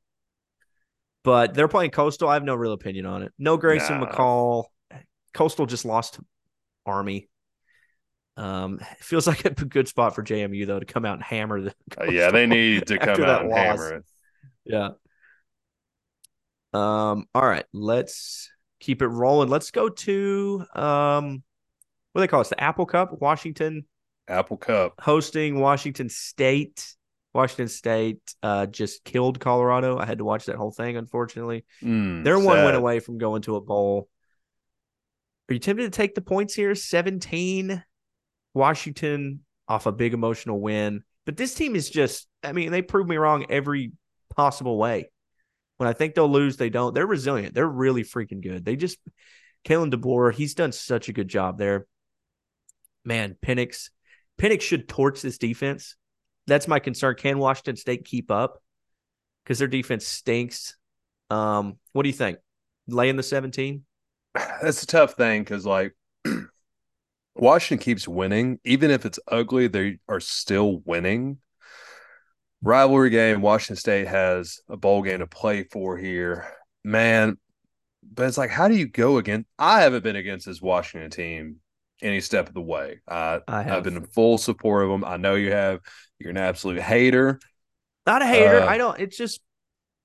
[1.24, 2.28] But they're playing Coastal.
[2.28, 3.32] I have no real opinion on it.
[3.38, 4.06] No Grayson Nah.
[4.06, 4.64] McCall.
[5.34, 6.20] Coastal just lost
[6.86, 7.28] Army.
[8.36, 11.60] Um, it feels like a good spot for JMU though to come out and hammer
[11.60, 11.74] the.
[12.00, 13.58] Uh, yeah, they need to come out and loss.
[13.58, 14.04] hammer it.
[14.64, 14.88] Yeah.
[16.72, 17.26] Um.
[17.34, 17.64] All right.
[17.72, 18.48] Let's
[18.80, 19.48] keep it rolling.
[19.48, 21.42] Let's go to um,
[22.12, 22.48] what do they call it?
[22.48, 23.20] The Apple Cup.
[23.20, 23.84] Washington
[24.28, 24.94] Apple Cup.
[25.00, 26.94] hosting Washington State.
[27.34, 29.98] Washington State uh just killed Colorado.
[29.98, 30.96] I had to watch that whole thing.
[30.96, 34.08] Unfortunately, Mm, they're one win away from going to a bowl.
[35.48, 36.74] Are you tempted to take the points here?
[36.74, 37.82] Seventeen.
[38.54, 43.16] Washington off a big emotional win, but this team is just—I mean, they prove me
[43.16, 43.92] wrong every
[44.34, 45.10] possible way.
[45.76, 46.94] When I think they'll lose, they don't.
[46.94, 47.54] They're resilient.
[47.54, 48.64] They're really freaking good.
[48.64, 48.98] They just
[49.64, 51.86] Kalen DeBoer, he's done such a good job there.
[53.04, 53.90] Man, Penix,
[54.38, 55.96] Penix should torch this defense.
[56.46, 57.16] That's my concern.
[57.16, 58.62] Can Washington State keep up?
[59.44, 60.76] Because their defense stinks.
[61.30, 62.38] Um, what do you think?
[62.86, 63.84] Laying the 17?
[64.62, 65.94] That's a tough thing because like
[67.34, 71.38] Washington keeps winning, even if it's ugly, they are still winning.
[72.62, 76.46] Rivalry game, Washington State has a bowl game to play for here.
[76.82, 77.38] Man,
[78.02, 79.48] but it's like, how do you go against?
[79.58, 81.56] I haven't been against this Washington team
[82.02, 83.00] any step of the way.
[83.08, 83.78] I, I have.
[83.78, 85.04] I've been in full support of them.
[85.04, 85.80] I know you have.
[86.18, 87.40] You're an absolute hater.
[88.06, 88.60] Not a hater.
[88.60, 88.98] Uh, I don't.
[88.98, 89.40] It's just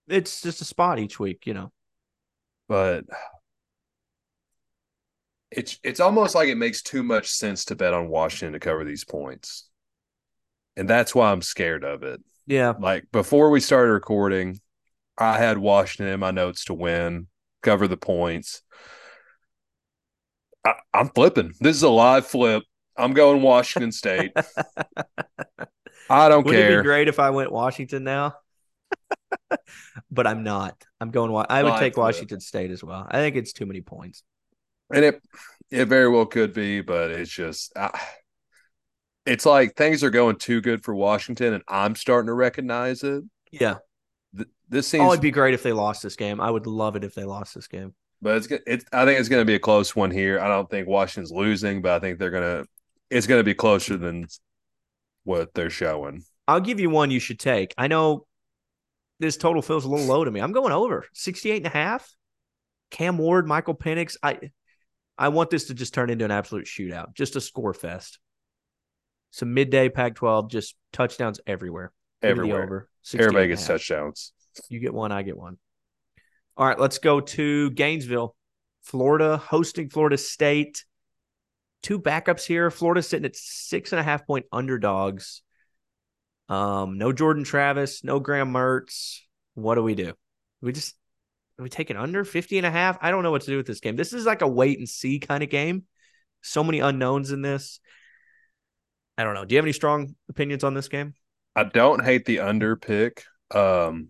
[0.07, 1.71] it's just a spot each week, you know.
[2.67, 3.05] But
[5.51, 8.83] it's it's almost like it makes too much sense to bet on Washington to cover
[8.83, 9.69] these points.
[10.75, 12.21] And that's why I'm scared of it.
[12.47, 12.73] Yeah.
[12.79, 14.59] Like before we started recording,
[15.17, 17.27] I had Washington in my notes to win,
[17.61, 18.61] cover the points.
[20.65, 21.53] I, I'm flipping.
[21.59, 22.63] This is a live flip.
[22.97, 24.31] I'm going Washington State.
[26.09, 26.81] I don't Wouldn't it care.
[26.81, 28.35] be great if I went Washington now?
[30.11, 30.75] but I'm not.
[31.01, 31.31] I'm going.
[31.49, 32.03] I would Live take flip.
[32.03, 33.07] Washington State as well.
[33.09, 34.23] I think it's too many points.
[34.93, 35.21] and it
[35.71, 37.73] it very well could be, but it's just
[39.25, 43.23] it's like things are going too good for Washington, and I'm starting to recognize it.
[43.51, 43.77] Yeah.
[44.35, 46.41] Th- This Oh, it'd be great if they lost this game.
[46.41, 47.93] I would love it if they lost this game.
[48.23, 48.85] But it's it's.
[48.91, 50.39] I think it's going to be a close one here.
[50.39, 52.65] I don't think Washington's losing, but I think they're gonna.
[53.09, 54.27] It's going to be closer than
[55.23, 56.23] what they're showing.
[56.47, 57.73] I'll give you one you should take.
[57.77, 58.25] I know
[59.19, 60.39] this total feels a little low to me.
[60.39, 62.09] I'm going over 68 and a half.
[62.89, 64.17] Cam Ward, Michael Penix.
[64.23, 64.39] I
[65.17, 68.19] I want this to just turn into an absolute shootout, just a score fest.
[69.31, 71.91] Some midday Pac 12, just touchdowns everywhere.
[72.21, 72.89] Give me the Everywhere, over.
[73.17, 74.33] everybody gets touchdowns.
[74.69, 75.57] You get one, I get one.
[76.55, 78.35] All right, let's go to Gainesville,
[78.83, 80.85] Florida, hosting Florida State.
[81.81, 82.71] Two backups here.
[82.71, 85.41] Florida sitting at six and a half point underdogs.
[86.49, 89.19] Um, no Jordan Travis, no Graham Mertz.
[89.55, 90.13] What do we do?
[90.61, 90.95] We just
[91.57, 92.97] we take taking under 50 and a half?
[93.01, 93.95] I don't know what to do with this game.
[93.95, 95.83] This is like a wait and see kind of game.
[96.41, 97.79] So many unknowns in this.
[99.17, 99.45] I don't know.
[99.45, 101.13] Do you have any strong opinions on this game?
[101.55, 103.23] I don't hate the under pick,
[103.53, 104.09] um,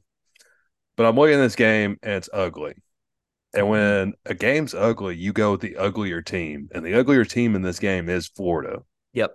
[0.95, 2.73] but I'm looking at this game and it's ugly.
[3.53, 7.55] And when a game's ugly, you go with the uglier team, and the uglier team
[7.55, 8.79] in this game is Florida.
[9.13, 9.31] Yep.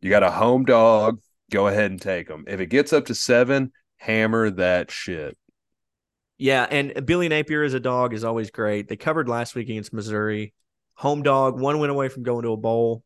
[0.00, 1.20] You got a home dog.
[1.50, 2.44] Go ahead and take them.
[2.46, 5.36] If it gets up to seven, hammer that shit.
[6.38, 8.88] Yeah, and Billy Napier as a dog is always great.
[8.88, 10.54] They covered last week against Missouri.
[10.94, 13.02] Home dog, one win away from going to a bowl.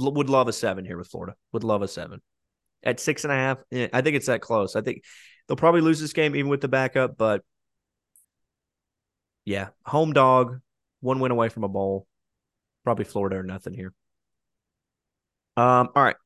[0.00, 1.34] L- would love a seven here with Florida.
[1.52, 2.22] Would love a seven.
[2.82, 4.76] At six and a half, eh, I think it's that close.
[4.76, 5.02] I think
[5.48, 7.42] they'll probably lose this game even with the backup, but
[9.44, 10.60] yeah, home dog,
[11.00, 12.06] one win away from a bowl.
[12.84, 13.92] Probably Florida or nothing here.
[15.56, 16.16] Um, all right.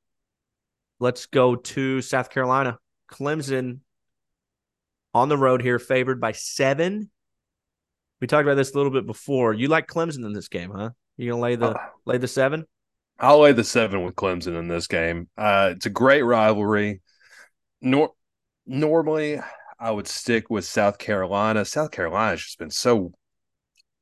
[1.00, 2.78] Let's go to South Carolina.
[3.10, 3.80] Clemson
[5.14, 7.10] on the road here, favored by seven.
[8.20, 9.52] We talked about this a little bit before.
[9.52, 10.90] You like Clemson in this game, huh?
[11.16, 12.64] You gonna lay the Uh, lay the seven?
[13.18, 15.28] I'll lay the seven with Clemson in this game.
[15.36, 17.02] Uh, it's a great rivalry.
[17.80, 18.12] Nor-
[18.66, 19.40] normally,
[19.78, 21.64] I would stick with South Carolina.
[21.64, 23.12] South Carolina's just been so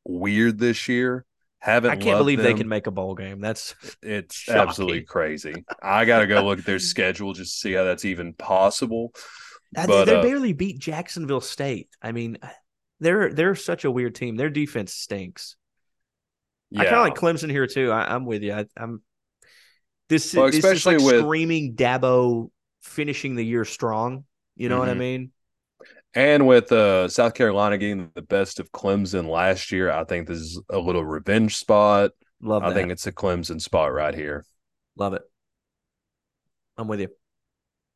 [0.05, 1.25] weird this year.
[1.59, 3.41] Haven't I can't believe they can make a bowl game.
[3.41, 4.61] That's It's Shocking.
[4.63, 5.65] absolutely crazy.
[5.83, 9.13] I got to go look at their schedule just to see how that's even possible.
[9.73, 11.91] But, they uh, barely beat Jacksonville State.
[12.03, 12.39] I mean,
[12.99, 14.37] they're they're such a weird team.
[14.37, 15.57] Their defense stinks.
[16.75, 17.91] I kind of like Clemson here too.
[17.91, 18.53] I, I'm with you.
[18.55, 19.03] I, I'm
[20.09, 22.51] this, Well, this is especially like with- screaming Dabo
[22.83, 24.25] finishing the year strong.
[24.57, 24.99] You know what I Mhm.
[24.99, 25.33] mean?
[26.13, 30.39] and with uh, South Carolina getting the best of Clemson last year, I think this
[30.41, 32.11] is a little revenge spot.
[32.43, 34.45] Love I think it's a Clemson spot right here.
[34.97, 35.23] Love it.
[36.77, 37.09] I'm with you.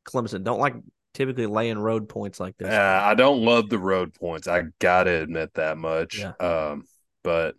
[0.07, 0.75] Clemson don't like
[1.13, 2.69] typically laying road points like this.
[2.69, 4.47] Uh, I don't love the road points.
[4.47, 6.19] I gotta admit that much.
[6.19, 6.33] Yeah.
[6.39, 6.85] Um,
[7.23, 7.55] but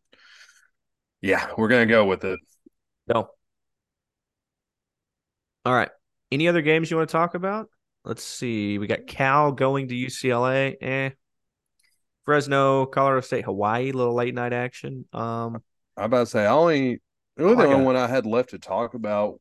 [1.21, 2.39] yeah, we're gonna go with it.
[3.09, 3.31] No.
[5.65, 5.91] All right.
[6.31, 7.69] Any other games you want to talk about?
[8.07, 8.79] Let's see.
[8.79, 10.77] We got Cal going to UCLA.
[10.81, 11.11] Eh.
[12.25, 15.05] Fresno, Colorado State, Hawaii, little late night action.
[15.13, 15.63] Um,
[15.97, 17.01] I'm about to say I only
[17.37, 19.41] the only Oh, I one I had left to talk about.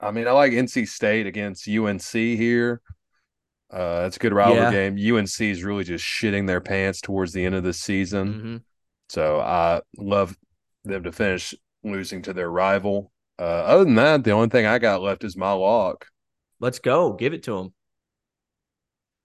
[0.00, 2.80] I mean, I like NC State against UNC here.
[3.70, 4.70] Uh, it's a good rivalry Yeah.
[4.90, 4.96] game.
[5.16, 8.62] UNC is really just shitting their pants towards the end of the season, mhm.
[9.10, 10.34] so I love
[10.84, 11.54] them to finish
[11.84, 13.12] losing to their rival.
[13.38, 16.06] Uh, other than that, the only thing I got left is my lock.
[16.60, 17.12] Let's go.
[17.12, 17.74] Give it to them.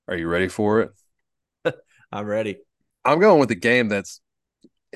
[0.08, 1.76] Are you ready for it?
[2.12, 2.58] I'm ready.
[3.06, 4.22] I'm going with the game that's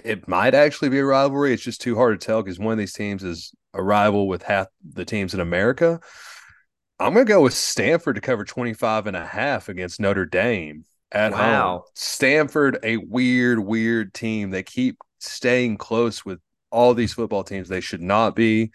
[0.04, 1.54] it might actually be a rivalry.
[1.54, 4.44] It's just too hard to tell because one of these teams is a rival with
[4.44, 6.00] half the teams in America.
[7.00, 10.86] I'm going to go with Stanford to cover 25 and a half against Notre Dame
[11.12, 11.82] at home.
[11.96, 14.50] Stanford, a weird, weird team.
[14.50, 16.40] They keep staying close with
[16.72, 17.70] all these football teams.
[17.70, 18.72] They should not be.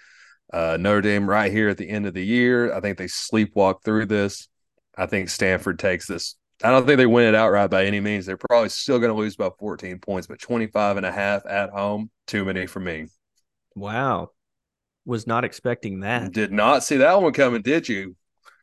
[0.52, 2.72] Uh, Notre Dame right here at the end of the year.
[2.74, 4.48] I think they sleepwalk through this.
[4.96, 6.36] I think Stanford takes this.
[6.62, 8.26] I don't think they win it outright by any means.
[8.26, 11.70] They're probably still going to lose by 14 points, but 25 and a half at
[11.70, 13.06] home, too many for me.
[13.74, 14.30] Wow.
[15.04, 16.32] Was not expecting that.
[16.32, 18.14] Did not see that one coming, did you?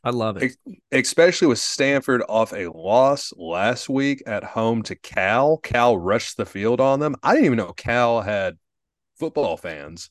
[0.01, 0.55] I love it.
[0.93, 5.57] especially with Stanford off a loss last week at home to Cal.
[5.57, 7.15] Cal rushed the field on them.
[7.21, 8.57] I didn't even know Cal had
[9.17, 10.09] football fans.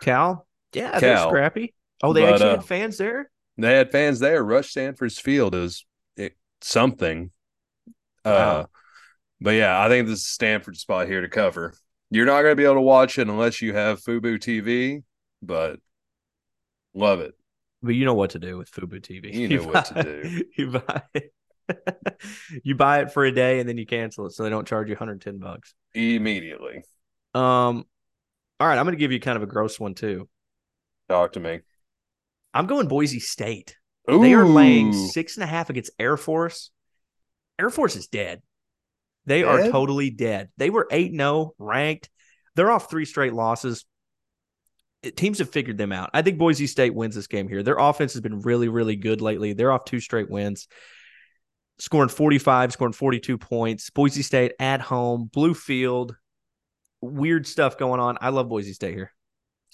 [0.00, 1.72] Cal, yeah, they're scrappy.
[2.02, 3.30] Oh, they But, actually uh, had fans there.
[3.58, 4.42] They had fans there.
[4.42, 5.84] Rush Stanford's field is
[6.16, 7.30] it, something.
[8.24, 8.30] Uh,
[8.64, 8.66] Wow.
[9.40, 11.74] but yeah, I think this is Stanford's spot here to cover.
[12.10, 15.02] You're not going to be able to watch it unless you have Fubo TV,
[15.42, 15.80] but
[16.94, 17.34] love it.
[17.82, 19.32] But you know what to do with Fubo TV.
[19.34, 20.44] You know what to buy- do.
[20.56, 21.32] You buy it.
[22.64, 24.88] you buy it for a day and then you cancel it, so they don't charge
[24.88, 25.74] you 110 bucks.
[25.94, 26.82] Immediately.
[27.34, 27.84] Um,
[28.60, 30.28] all right, I'm going to give you kind of a gross one too.
[31.08, 31.60] Talk to me.
[32.54, 33.76] I'm going Boise State.
[34.06, 36.70] They are laying six and a half against Air Force.
[37.58, 38.42] Air Force is dead.
[39.26, 40.48] They are totally dead.
[40.56, 42.08] They were 8 0 ranked.
[42.54, 43.84] They're off three straight losses.
[45.02, 46.10] It- teams have figured them out.
[46.14, 47.62] I think Boise State wins this game here.
[47.62, 49.52] Their offense has been really, really good lately.
[49.52, 50.66] They're off two straight wins,
[51.78, 53.90] scoring 45, scoring 42 points.
[53.90, 56.16] Boise State at home, blue field,
[57.02, 58.16] weird stuff going on.
[58.20, 59.12] I love Boise State here.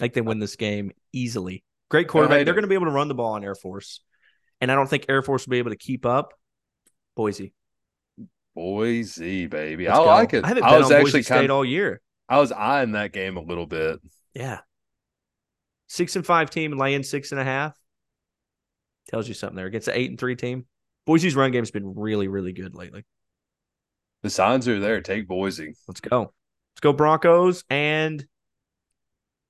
[0.01, 1.62] I think they win this game easily.
[1.91, 2.45] Great quarterback.
[2.45, 4.01] They're going to be able to run the ball on Air Force.
[4.61, 6.35] And I don't think Air Force will be able to keep up.
[7.16, 7.53] Boise.
[8.55, 9.87] Boise, baby.
[9.87, 10.07] Let's I go.
[10.07, 10.45] like it.
[10.45, 12.01] I haven't I been was on actually Boise State kind of, all year.
[12.28, 14.01] I was eyeing that game a little bit.
[14.35, 14.61] Yeah.
[15.89, 17.76] Six and five team laying six and a half.
[19.09, 19.66] Tells you something there.
[19.66, 20.66] Against the eight and three team.
[21.05, 23.05] Boise's run game's been really, really good lately.
[24.22, 25.03] The signs are there.
[25.03, 25.74] Take Boise.
[25.87, 26.20] Let's go.
[26.20, 28.24] Let's go Broncos and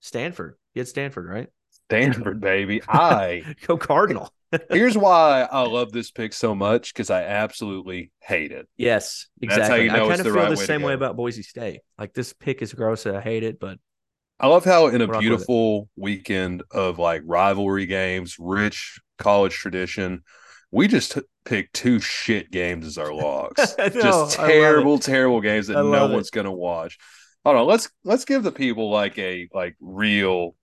[0.01, 0.57] Stanford.
[0.75, 1.49] Get Stanford, right?
[1.89, 2.83] Stanford, baby.
[2.89, 4.33] I Go Cardinal.
[4.71, 8.69] here's why I love this pick so much because I absolutely hate it.
[8.77, 9.77] Yes, That's exactly.
[9.79, 11.81] how you know I kind of feel right the way same way about Boise State.
[11.99, 13.05] Like this pick is gross.
[13.07, 13.79] I hate it, but
[14.41, 15.21] I love how in a Rock with it.
[15.21, 20.23] beautiful weekend of like rivalry games, rich college tradition,
[20.73, 23.77] we just t- picked two shit games as our logs.
[23.79, 24.53] Know, just I love it.
[24.61, 26.13] terrible, terrible games that no it.
[26.13, 26.99] one's gonna watch.
[27.45, 30.55] Hold on, let's let's give the people like a like real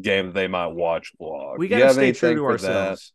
[0.00, 1.58] game they might watch log.
[1.58, 3.12] we got to stay true to ourselves.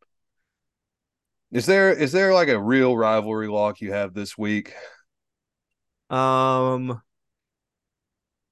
[1.51, 4.73] Is there is there like a real rivalry lock you have this week?
[6.09, 7.01] Um,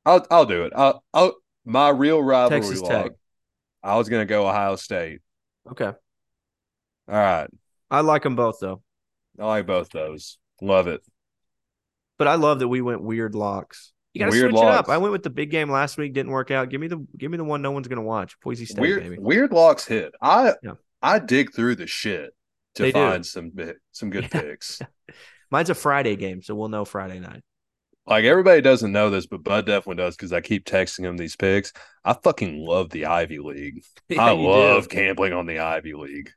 [0.05, 0.73] I'll I'll do it.
[0.75, 2.91] I'll, I'll my real rivalry Texas lock.
[2.91, 3.11] Tech.
[3.83, 5.19] I was gonna go Ohio State.
[5.71, 5.91] okay.
[7.07, 7.49] All right,
[7.91, 8.81] I like them both though,
[9.39, 10.37] I like both those.
[10.61, 11.01] Love it.
[12.17, 13.91] but I love that we went weird locks.
[14.15, 14.87] You got to Weird switch it up.
[14.89, 16.69] I went with the big game last week, didn't work out.
[16.69, 18.39] Give me the give me the one no one's gonna watch.
[18.41, 19.17] Boise State, weird baby.
[19.19, 20.13] weird locks hit.
[20.21, 20.73] I Yeah.
[21.01, 22.33] I dig through the shit
[22.75, 22.99] to They do.
[22.99, 23.51] find some
[23.91, 24.41] some good Yeah.
[24.41, 24.81] picks.
[25.51, 27.41] Mine's a Friday game, so we'll know Friday night.
[28.07, 31.35] Like everybody doesn't know this, but Bud definitely does because I keep texting him these
[31.35, 31.73] picks.
[32.05, 33.83] I fucking love the Ivy League.
[34.09, 34.47] Yeah, I you do.
[34.47, 36.31] love gambling on the Ivy League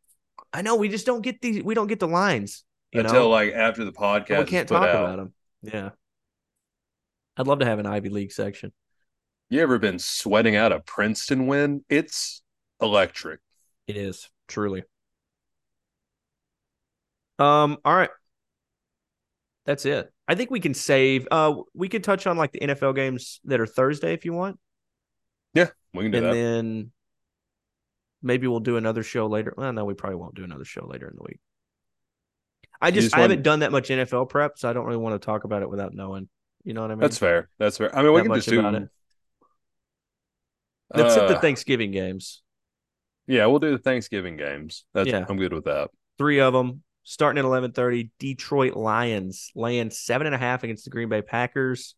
[0.53, 1.63] I know we just don't get these.
[1.63, 2.65] We don't get the lines.
[2.93, 4.31] You until know, like after the podcast.
[4.31, 5.05] And we can't talk out.
[5.05, 5.35] about them.
[5.63, 5.91] Yeah,
[7.39, 8.73] I'd love to have an Ivy League section.
[9.49, 11.85] You ever been sweating out a Princeton win?
[11.89, 12.43] It's
[12.83, 13.41] electric.
[13.87, 14.83] It is truly.
[17.39, 17.79] Um.
[17.85, 18.11] All right.
[19.65, 20.13] That's it.
[20.27, 21.29] I think we can save.
[21.31, 24.59] Uh, we could touch on like the NFL games that are Thursday if you want,
[25.55, 26.35] Yeah, we can do and that.
[26.35, 26.93] And then
[28.23, 29.55] maybe we'll do another show later.
[29.57, 31.39] Well, no, we probably won't do another show later in the week.
[32.81, 35.21] I just, just I haven't done that much NFL prep, so I don't really want
[35.21, 36.29] to talk about it without knowing.
[36.65, 37.01] You know what I mean?
[37.01, 37.49] That's fair.
[37.59, 37.95] That's fair.
[37.97, 38.67] I mean, we can just do.
[38.67, 38.89] it.
[40.95, 42.43] Let's hit the Uh, Thanksgiving games.
[43.27, 44.85] Yeah, we'll do the Thanksgiving games.
[44.95, 45.25] That's Yeah.
[45.29, 45.91] I'm good with that.
[46.17, 48.11] Three of them starting at eleven thirty.
[48.19, 51.95] Detroit Lions laying seven and a half against the Green Bay Packers.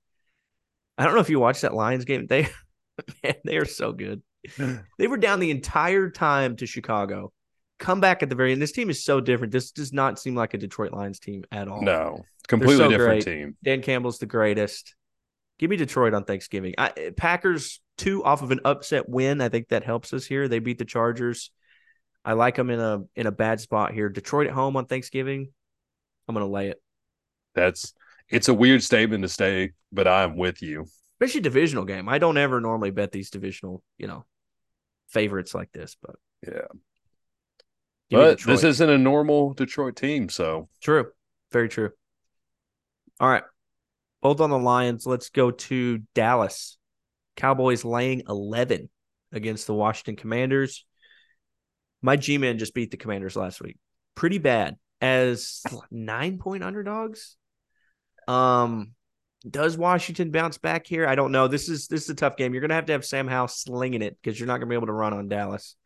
[0.99, 2.27] I don't know if you watched that Lions game.
[2.27, 2.49] They,
[3.23, 4.23] man, they are so good.
[4.99, 7.33] They were down the entire time to Chicago.
[7.81, 8.63] Come back at the very end.
[8.63, 9.53] This team is so different.
[9.53, 11.83] This does not seem like a Detroit Lions team at all.
[11.83, 13.35] No, completely so different great.
[13.39, 13.57] team.
[13.65, 14.95] Dan Campbell's the greatest.
[15.59, 16.75] Give me Detroit on Thanksgiving.
[16.79, 19.41] I, Packers two off of an upset win.
[19.41, 20.47] I think that helps us here.
[20.47, 21.51] They beat the Chargers.
[22.25, 24.09] I like them in a in a bad spot here.
[24.11, 25.51] Detroit at home on Thanksgiving.
[26.29, 26.81] I'm gonna lay it,
[27.55, 27.93] That's
[28.29, 30.87] it's a weird statement to say, but I'm with you.
[31.15, 32.09] especially divisional game.
[32.09, 34.25] I don't ever normally bet these divisional, you know,
[35.09, 36.17] favorites like this, but
[36.47, 36.67] Yeah.
[38.11, 41.07] But this isn't a normal Detroit team, so True.
[41.53, 41.91] Very true.
[43.19, 43.45] All right.
[44.23, 45.07] Both on the Lions.
[45.07, 46.79] Let's go to Dallas.
[47.37, 48.89] Cowboys laying 11
[49.33, 50.85] against the Washington Commanders.
[52.03, 53.79] My G Man just beat the Commanders last week.
[54.15, 57.37] Pretty bad as nine point underdogs.
[58.29, 58.93] Um,
[59.49, 61.07] does Washington bounce back here?
[61.07, 61.49] I don't know.
[61.49, 62.53] This is this is a tough game.
[62.53, 64.89] You're gonna have to have Sam Howell slinging it because you're not gonna be able
[64.89, 65.77] to run on Dallas.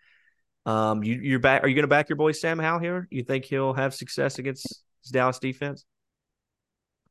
[0.67, 1.63] Um, you you're back.
[1.63, 3.07] Are you going to back your boy Sam Howell here?
[3.11, 4.67] You think he'll have success against
[5.03, 5.85] his Dallas defense?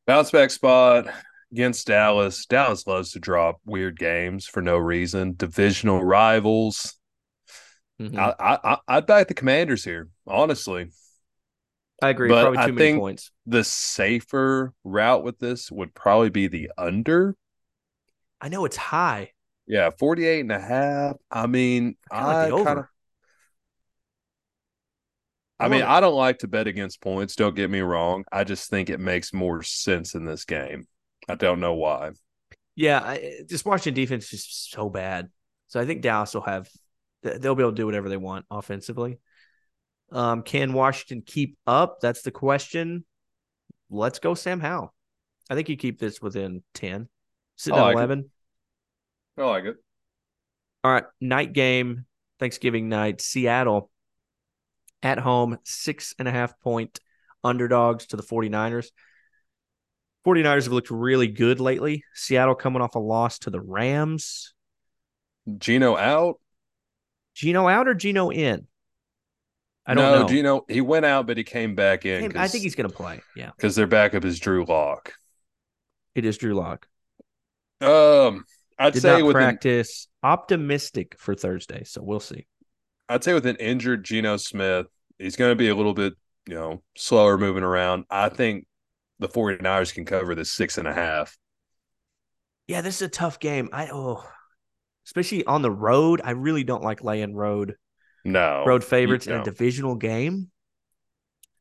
[0.07, 1.07] Bounce back spot
[1.51, 2.45] against Dallas.
[2.45, 5.35] Dallas loves to drop weird games for no reason.
[5.37, 6.95] Divisional rivals.
[8.01, 8.17] Mhm.
[8.17, 10.89] I, I I'd back the Commanders here, honestly.
[12.01, 12.27] I agree.
[12.27, 13.31] but Probably too I many think- points.
[13.45, 17.35] The safer route with this would probably be the under.
[18.41, 19.31] I know it's high.
[19.67, 21.15] Yeah, 48 and a half.
[21.31, 22.85] I mean, I like I kind of
[25.59, 28.25] I I mean, I don't like to bet against points, don't get me wrong.
[28.31, 30.87] I just think it makes more sense in this game.
[31.29, 32.11] I don't know why.
[32.75, 35.29] Yeah, I, this Washington defense is just so bad.
[35.67, 36.67] So I think Dallas will have
[37.21, 39.19] they'll be able to do whatever they want offensively.
[40.11, 41.99] Um, can Washington keep up?
[42.01, 43.05] That's the question.
[43.89, 44.93] Let's go, Sam Howell.
[45.49, 47.07] I think you keep this within ten.
[47.55, 47.97] Sitting at like it.
[47.97, 48.31] eleven.
[49.37, 49.75] I like it.
[50.83, 52.05] All right, night game,
[52.39, 53.89] Thanksgiving night, Seattle
[55.03, 56.99] at home, six and a half point
[57.43, 58.87] underdogs to the 49ers.
[60.25, 62.05] 49ers have looked really good lately.
[62.13, 64.53] Seattle coming off a loss to the Rams.
[65.57, 66.39] Geno out?
[67.35, 68.67] Geno out or Geno in?
[69.85, 70.27] I don't no, know.
[70.27, 72.37] Geno, he went out, but he came back in.
[72.37, 73.21] I think he's going to play.
[73.35, 75.13] Yeah, because their backup is Drew Lock.
[76.15, 76.87] it is Drew Lock.
[77.81, 78.45] Um,
[78.79, 80.07] I'd Did say with practice.
[80.21, 82.47] Optimistic for Thursday, so we'll see.
[83.09, 84.87] I'd say with an injured Geno Smith,
[85.19, 86.13] he's going to be a little bit,
[86.47, 88.05] you know, slower moving around.
[88.09, 88.65] I think
[89.19, 91.37] the 49ers can cover the six and a half.
[92.67, 93.69] Yeah, this is a tough game.
[93.73, 94.23] I oh,
[95.05, 96.21] especially on the road.
[96.23, 97.75] I really don't like laying road
[98.23, 100.49] No, road favorites in a divisional game.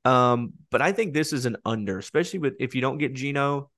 [0.05, 3.70] Um, but I think this is an under, especially with if you don't get Geno.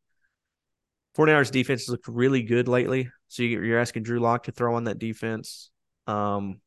[1.17, 3.09] 49ers defense has looked really good lately.
[3.29, 5.71] So you- you're asking Drew Lock to throw on that defense.
[6.07, 6.61] Um,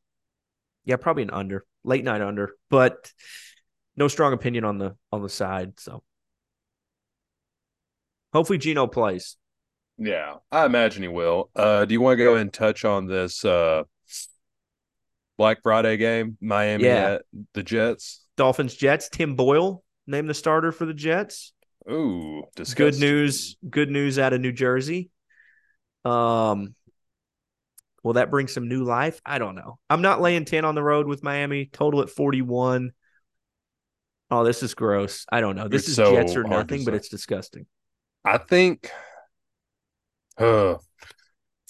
[0.88, 3.12] yeah, probably an under, late night under, but
[3.94, 5.78] no strong opinion on the on the side.
[5.78, 6.02] So
[8.32, 9.36] hopefully Geno plays.
[9.98, 11.50] Yeah, I imagine he will.
[11.54, 13.82] Uh, do you want to go and touch on this uh,
[15.36, 17.14] Black Friday game, Miami Yeah.
[17.14, 17.22] at
[17.52, 18.24] the Jets?
[18.36, 19.08] Dolphins Jets.
[19.10, 21.52] Tim Boyle named the starter for the Jets.
[21.90, 22.44] Ooh,
[22.76, 25.10] good news good news out of new jersey
[26.04, 26.74] um
[28.02, 29.20] will that bring some new life?
[29.24, 29.78] I don't know.
[29.90, 32.92] I'm not laying 10 on the road with miami total at 41
[34.30, 35.24] oh this is gross.
[35.30, 35.68] I don't know.
[35.68, 37.66] This It's is so jets or nothing but it's disgusting.
[38.24, 38.90] I think.
[40.36, 40.76] Uh,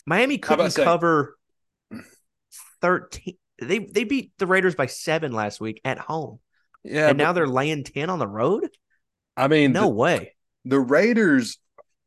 [0.07, 1.37] miami couldn't say- cover
[2.83, 6.39] 13 they they beat the raiders by 7 last week at home.
[6.85, 8.69] Yeah, and now they're laying 10 on the road?
[9.37, 10.35] I mean, no the, way.
[10.65, 11.59] the Raiders,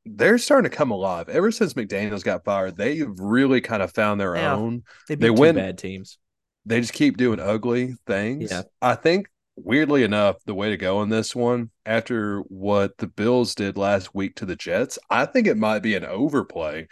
[0.06, 1.30] they're starting to come alive.
[1.30, 4.56] Ever since McDaniels got fired, they've really kind of found their Yeah.
[4.56, 4.84] own.
[5.08, 6.18] they They win- bad teams
[6.66, 8.52] They just keep doing ugly things.
[8.52, 8.62] Yeah.
[8.82, 13.56] I think, weirdly enough, the way to go on this one, after what the Bills
[13.56, 16.88] did last week to the Jets, I think it might be an overplay.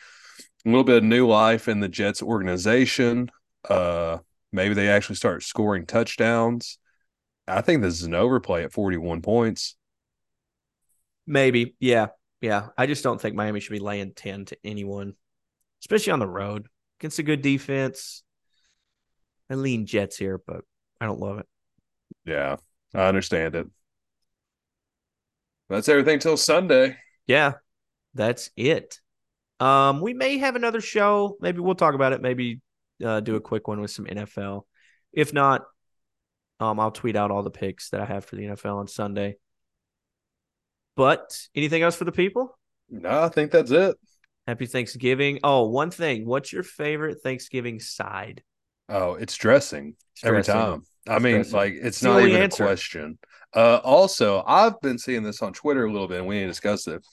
[0.66, 3.30] A little bit of new life in the Jets organization.
[3.70, 4.18] Uh,
[4.52, 6.80] maybe they actually start scoring touchdowns.
[7.48, 9.76] I think this is an overplay at 41 points.
[11.28, 11.76] Maybe.
[11.80, 12.08] Yeah.
[12.42, 12.68] Yeah.
[12.78, 15.14] I just don't think Miami should be laying 10 to anyone,
[15.82, 16.68] especially on the road
[17.00, 18.24] against a good defense.
[19.50, 20.62] I lean Jets here, but
[21.02, 21.48] I don't love it.
[22.26, 22.58] Yeah,
[22.94, 23.68] I understand it.
[25.70, 26.98] That's everything till Sunday.
[27.28, 27.54] Yeah.
[28.14, 29.00] That's it.
[29.60, 31.38] Um, we may have another show.
[31.40, 32.22] Maybe we'll talk about it.
[32.22, 32.62] Maybe
[33.04, 34.64] uh, do a quick one with some NFL.
[35.14, 35.64] If not,
[36.60, 39.38] um, I'll tweet out all the picks that I have for the NFL on Sunday.
[40.96, 42.58] But anything else for the people?
[42.90, 43.96] No, I think that's it.
[44.48, 45.40] Happy Thanksgiving.
[45.44, 46.26] Oh, one thing.
[46.26, 48.42] What's your favorite Thanksgiving side?
[48.90, 50.54] Oh, it's dressing every Dressing.
[50.56, 50.82] time.
[51.08, 51.54] I mean, Dressing.
[51.56, 52.64] like it's It's not even answer.
[52.64, 53.20] a question.
[53.56, 56.48] Uh, also, I've been seeing this on Twitter a little bit, and we need to
[56.48, 57.06] discuss it.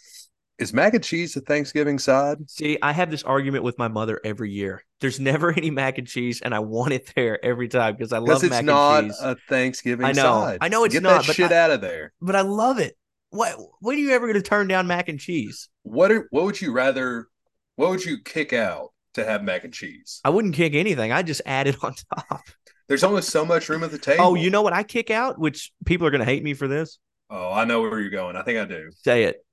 [0.59, 2.39] Is mac and cheese a Thanksgiving side?
[2.49, 4.83] See, I have this argument with my mother every year.
[5.03, 8.19] There's never any mac and cheese, and I want it there every time because I
[8.19, 9.11] love mac and cheese.
[9.13, 10.23] It's not a Thanksgiving I know.
[10.23, 10.59] side.
[10.63, 12.15] I know it's Get not, that shit I- out of there.
[12.23, 12.97] but I love it.
[13.37, 13.57] What?
[13.81, 15.69] When are you ever going to turn down mac and cheese?
[15.83, 17.29] What are, what would you rather?
[17.77, 20.21] What would you kick out to have mac and cheese?
[20.25, 21.13] I wouldn't kick anything.
[21.13, 22.43] I just add it on top.
[22.89, 24.25] There's only so much room at the table.
[24.25, 25.39] Oh, you know what I kick out?
[25.39, 26.99] Which people are going to hate me for this.
[27.29, 28.37] Oh, I know where you're going.
[28.37, 28.91] I think I do.
[29.03, 29.45] Say it.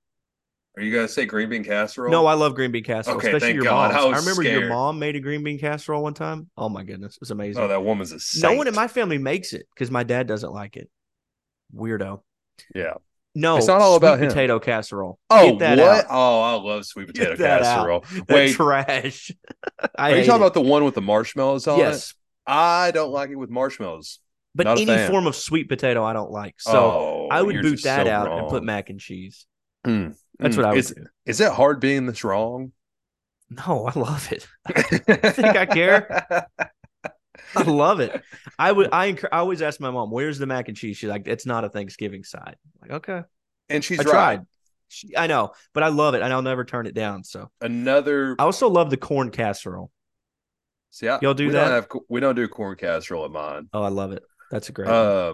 [0.75, 2.11] Are you gonna say green bean casserole?
[2.11, 3.91] No, I love green bean casserole, Okay, especially your mom.
[3.91, 6.49] I I, remember your mom made a green bean casserole one time.
[6.57, 7.61] Oh my goodness, it's amazing.
[7.61, 10.51] Oh, that woman's a no one in my family makes it because my dad doesn't
[10.51, 10.89] like it.
[11.75, 12.21] Weirdo.
[12.73, 12.93] yeah.
[13.35, 14.29] No, It's not all sweet about him.
[14.29, 15.19] potato casserole.
[15.29, 16.05] Oh, Get that what?
[16.05, 16.05] out.
[16.09, 17.89] Oh, I love sweet potato Get that out.
[17.89, 18.05] casserole.
[18.27, 19.31] That Wait, trash.
[19.97, 20.45] I are you talking it.
[20.45, 21.89] about the one with the marshmallows on it?
[21.89, 22.13] yes,
[22.45, 24.19] I don't like it with marshmallows.
[24.55, 26.61] But Not any form of sweet potato, I don't like.
[26.61, 29.47] So Oh, I would boot that so out and put mac and cheese.
[29.85, 30.57] Mm, That's mm.
[30.57, 31.05] what I would is, do.
[31.25, 32.71] Is it hard being this wrong?
[33.49, 34.47] No, I love it.
[34.65, 34.81] I
[35.31, 36.47] think I care?
[37.55, 38.21] I love it.
[38.57, 38.89] I would.
[38.93, 41.63] I, I always ask my mom, "Where's the mac and cheese?" She's like, "It's not
[41.63, 43.27] a Thanksgiving side." I'm like, okay,
[43.69, 44.11] And she's I right.
[44.11, 44.45] tried.
[44.89, 47.23] She, I know, but I love it, and I'll never turn it down.
[47.23, 48.35] So Another.
[48.39, 49.91] I also love the corn casserole.
[50.91, 51.63] See, I, Y'all do we that?
[51.63, 53.69] Don't have, we don't do corn casserole at mine.
[53.73, 54.23] Oh, I love it.
[54.51, 54.89] That's a great.
[54.89, 55.33] Uh,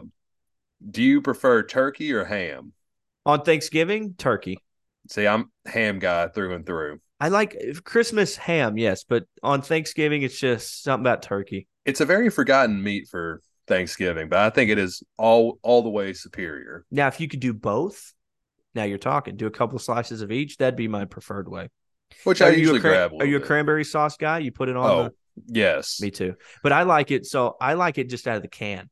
[0.90, 2.74] do you prefer turkey or ham?
[3.26, 4.60] On Thanksgiving, turkey.
[5.10, 7.00] See, I'm ham guy through and through.
[7.20, 11.68] I like Christmas ham, yes, but on Thanksgiving, it's just something about turkey.
[11.86, 15.90] It's a very forgotten meat for Thanksgiving, but I think it is all all the
[15.90, 16.86] way superior.
[16.92, 18.14] Now, if you could do both,
[18.76, 19.36] now you're talking.
[19.38, 20.58] Do a couple slices of each.
[20.58, 21.70] That'd be my preferred way.
[22.24, 23.22] Which are I usually cran- grab.
[23.22, 23.48] Are you a bit.
[23.48, 24.40] cranberry sauce guy?
[24.40, 24.90] You put it on.
[24.90, 25.14] Oh, the-
[25.48, 26.02] yes.
[26.02, 26.36] me too.
[26.64, 27.26] But I like it.
[27.26, 28.90] So I like it just out of the can.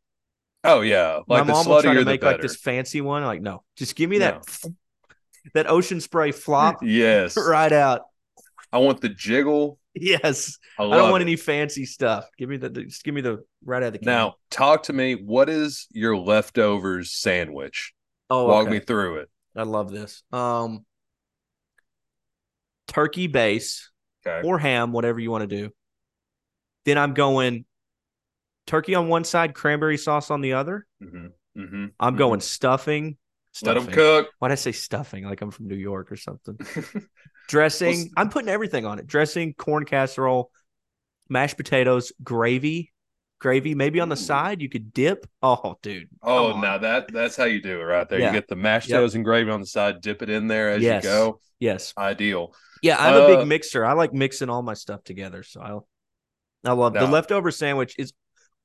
[0.63, 1.19] Oh yeah.
[1.27, 3.23] Like my mom will try to make like this fancy one.
[3.23, 4.45] Like, no, just give me that
[5.53, 7.35] that ocean spray flop Yes.
[7.47, 8.01] right out.
[8.71, 9.79] I want the jiggle.
[9.95, 11.25] Yes, I, I don't want it.
[11.25, 12.25] any fancy stuff.
[12.37, 14.05] Give me the just give me the right out of the can.
[14.05, 15.15] Now, talk to me.
[15.15, 17.93] What is your leftovers sandwich?
[18.29, 18.71] oh, Walk okay.
[18.73, 19.29] me through it.
[19.55, 20.21] I love this.
[20.31, 20.85] Um,
[22.87, 23.89] turkey base
[24.25, 24.47] Okay.
[24.47, 25.71] or ham, whatever you want to do.
[26.85, 27.65] Then I'm going
[28.65, 30.85] turkey on one side, cranberry sauce on the other.
[31.01, 33.17] hmm hmm I'm going stuffing.
[33.63, 34.29] Let them cook.
[34.39, 35.23] Why'd I say stuffing?
[35.25, 36.57] Like I'm from New York or something.
[37.47, 37.97] Dressing.
[37.97, 39.07] Well, I'm putting everything on it.
[39.07, 40.51] Dressing, corn casserole,
[41.29, 42.91] mashed potatoes, gravy,
[43.39, 43.73] gravy.
[43.75, 45.25] Maybe on the side you could dip.
[45.41, 46.09] Oh, dude.
[46.21, 48.19] oh, now that that's how you do it right there.
[48.19, 48.27] Yeah.
[48.27, 48.95] You get the mashed Yep.
[48.97, 51.03] potatoes and gravy on the side, dip it in there as Yes.
[51.03, 51.39] you go.
[51.59, 51.93] Yes.
[51.97, 52.53] Ideal.
[52.83, 53.83] Yeah, I'm a Uh, big mixer.
[53.85, 55.41] I like mixing all my stuff together.
[55.43, 55.87] So I'll
[56.65, 58.13] I love the leftover sandwich is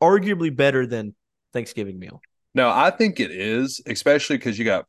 [0.02, 1.14] arguably better than
[1.52, 2.20] Thanksgiving meal.
[2.54, 4.86] No, I think it is, especially because you got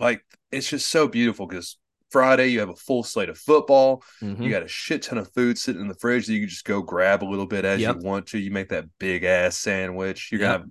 [0.00, 1.78] like it's just so beautiful because
[2.10, 4.02] Friday you have a full slate of football.
[4.22, 4.42] Mhm.
[4.42, 6.64] You got a shit ton of food sitting in the fridge that you can just
[6.64, 7.96] go grab a little bit as Yep.
[7.96, 8.38] you want to.
[8.38, 10.30] You make that big ass sandwich.
[10.32, 10.48] You're Yep.
[10.50, 10.70] gonna have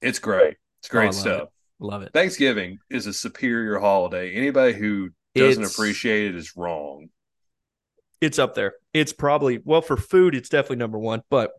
[0.00, 0.56] it's great.
[0.80, 1.48] It's Oh, I great love stuff.
[1.78, 2.12] Love it.
[2.12, 4.32] Thanksgiving is a superior holiday.
[4.34, 7.08] Anybody who doesn't It's- appreciate it is wrong.
[8.20, 8.74] It's up there.
[8.92, 11.52] It's probably well for food, it's definitely number one, but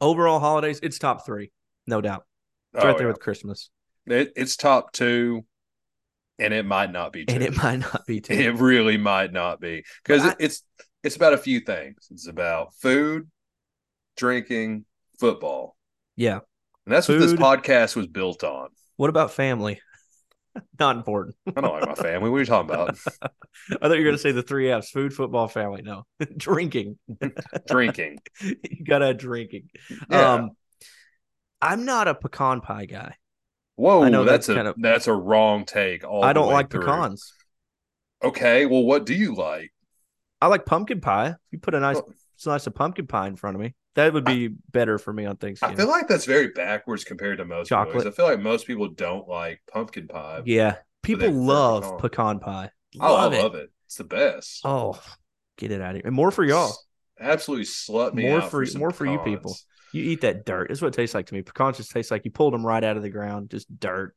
[0.00, 1.52] overall holidays, it's top three,
[1.86, 2.26] no doubt.
[2.74, 3.12] It's Oh, right there yeah.
[3.12, 3.70] with Christmas.
[4.06, 5.44] It, it's top two,
[6.38, 7.34] and it might not be two.
[7.34, 8.34] And it might not be too.
[8.38, 10.64] It really might not be because But I- it's
[11.02, 12.08] it's about a few things.
[12.10, 13.28] It's about food,
[14.16, 14.84] drinking,
[15.18, 15.76] football,
[16.16, 16.40] yeah.
[16.86, 18.68] and that's what this podcast was built on.
[18.96, 19.80] What about family?
[20.78, 21.34] not important.
[21.56, 22.28] I don't like my family.
[22.30, 22.98] What are you talking about?
[23.22, 23.28] I
[23.88, 25.82] thought you were going to say the three F's food, football, family.
[25.82, 26.04] No,
[26.36, 26.98] drinking.
[27.66, 28.18] Drinking.
[28.42, 29.70] you got to drinking.
[30.10, 30.32] Yeah.
[30.34, 30.50] Um,
[31.62, 33.14] I'm not a pecan pie guy.
[33.76, 36.04] Whoa, I know that's, that's a kind of- that's a wrong take.
[36.04, 36.82] All I don't like through.
[36.84, 37.32] pecans.
[38.22, 39.72] Okay, well, what do you like?
[40.40, 41.28] I like pumpkin pie.
[41.28, 44.12] If you put a nice Well- slice of pumpkin pie in front of me, that
[44.12, 45.74] would be better for me on Thanksgiving.
[45.74, 48.04] I feel like that's very backwards compared to most Chocolate.
[48.04, 48.06] boys.
[48.06, 50.42] I feel like most people don't like pumpkin pie.
[50.44, 52.38] yeah, people love pecan.
[52.38, 52.70] pecan pie.
[53.00, 53.70] Oh, I love it.
[53.86, 54.60] It's the best.
[54.64, 55.00] Oh,
[55.58, 56.02] get it out of here.
[56.06, 56.74] And more for y'all.
[57.20, 59.56] Absolutely slut me More for- some more for you people.
[59.92, 60.68] You eat that dirt.
[60.68, 61.42] That's what it tastes like to me.
[61.42, 64.14] Pecans just taste like you pulled them right out of the ground, just dirt.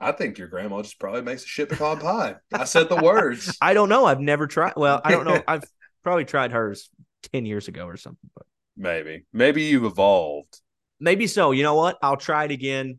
[0.00, 2.36] I think your grandma just probably makes a shit pecan pie.
[2.52, 3.56] I said the words.
[3.62, 4.04] I don't know.
[4.06, 4.74] I've never tried.
[4.76, 5.42] Well, I don't know.
[5.48, 5.64] I've
[6.02, 6.88] probably tried hers
[7.32, 9.24] 10 years ago or something, but Maybe.
[9.32, 10.60] Maybe you've evolved.
[11.00, 11.50] maybe so.
[11.50, 11.98] You know what?
[12.00, 12.98] I'll try it again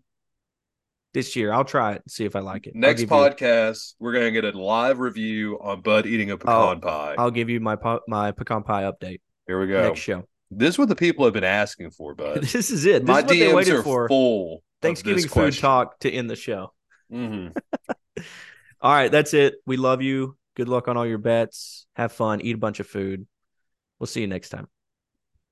[1.13, 1.51] this year.
[1.53, 2.75] I'll try it and see if I like it.
[2.75, 6.81] Next give you- podcast, we're gonna get a live review on Bud eating a pecan
[6.81, 7.15] pie.
[7.17, 9.81] I'll give you my po- my pecan pie update Here we go.
[9.87, 10.25] next show.
[10.51, 12.41] This is what the people have been asking for, Bud.
[12.41, 13.03] this is it.
[13.05, 14.07] This My is what they DMs waited are for.
[14.07, 14.63] full.
[14.81, 15.61] Thanksgiving food question.
[15.61, 16.73] talk to end the show.
[17.11, 17.55] Mhm.
[18.81, 19.55] All right, that's it.
[19.65, 20.37] We love you.
[20.55, 21.85] Good luck on all your bets.
[21.95, 22.41] Have fun.
[22.41, 23.27] Eat a bunch of food.
[23.99, 24.67] We'll see you next time.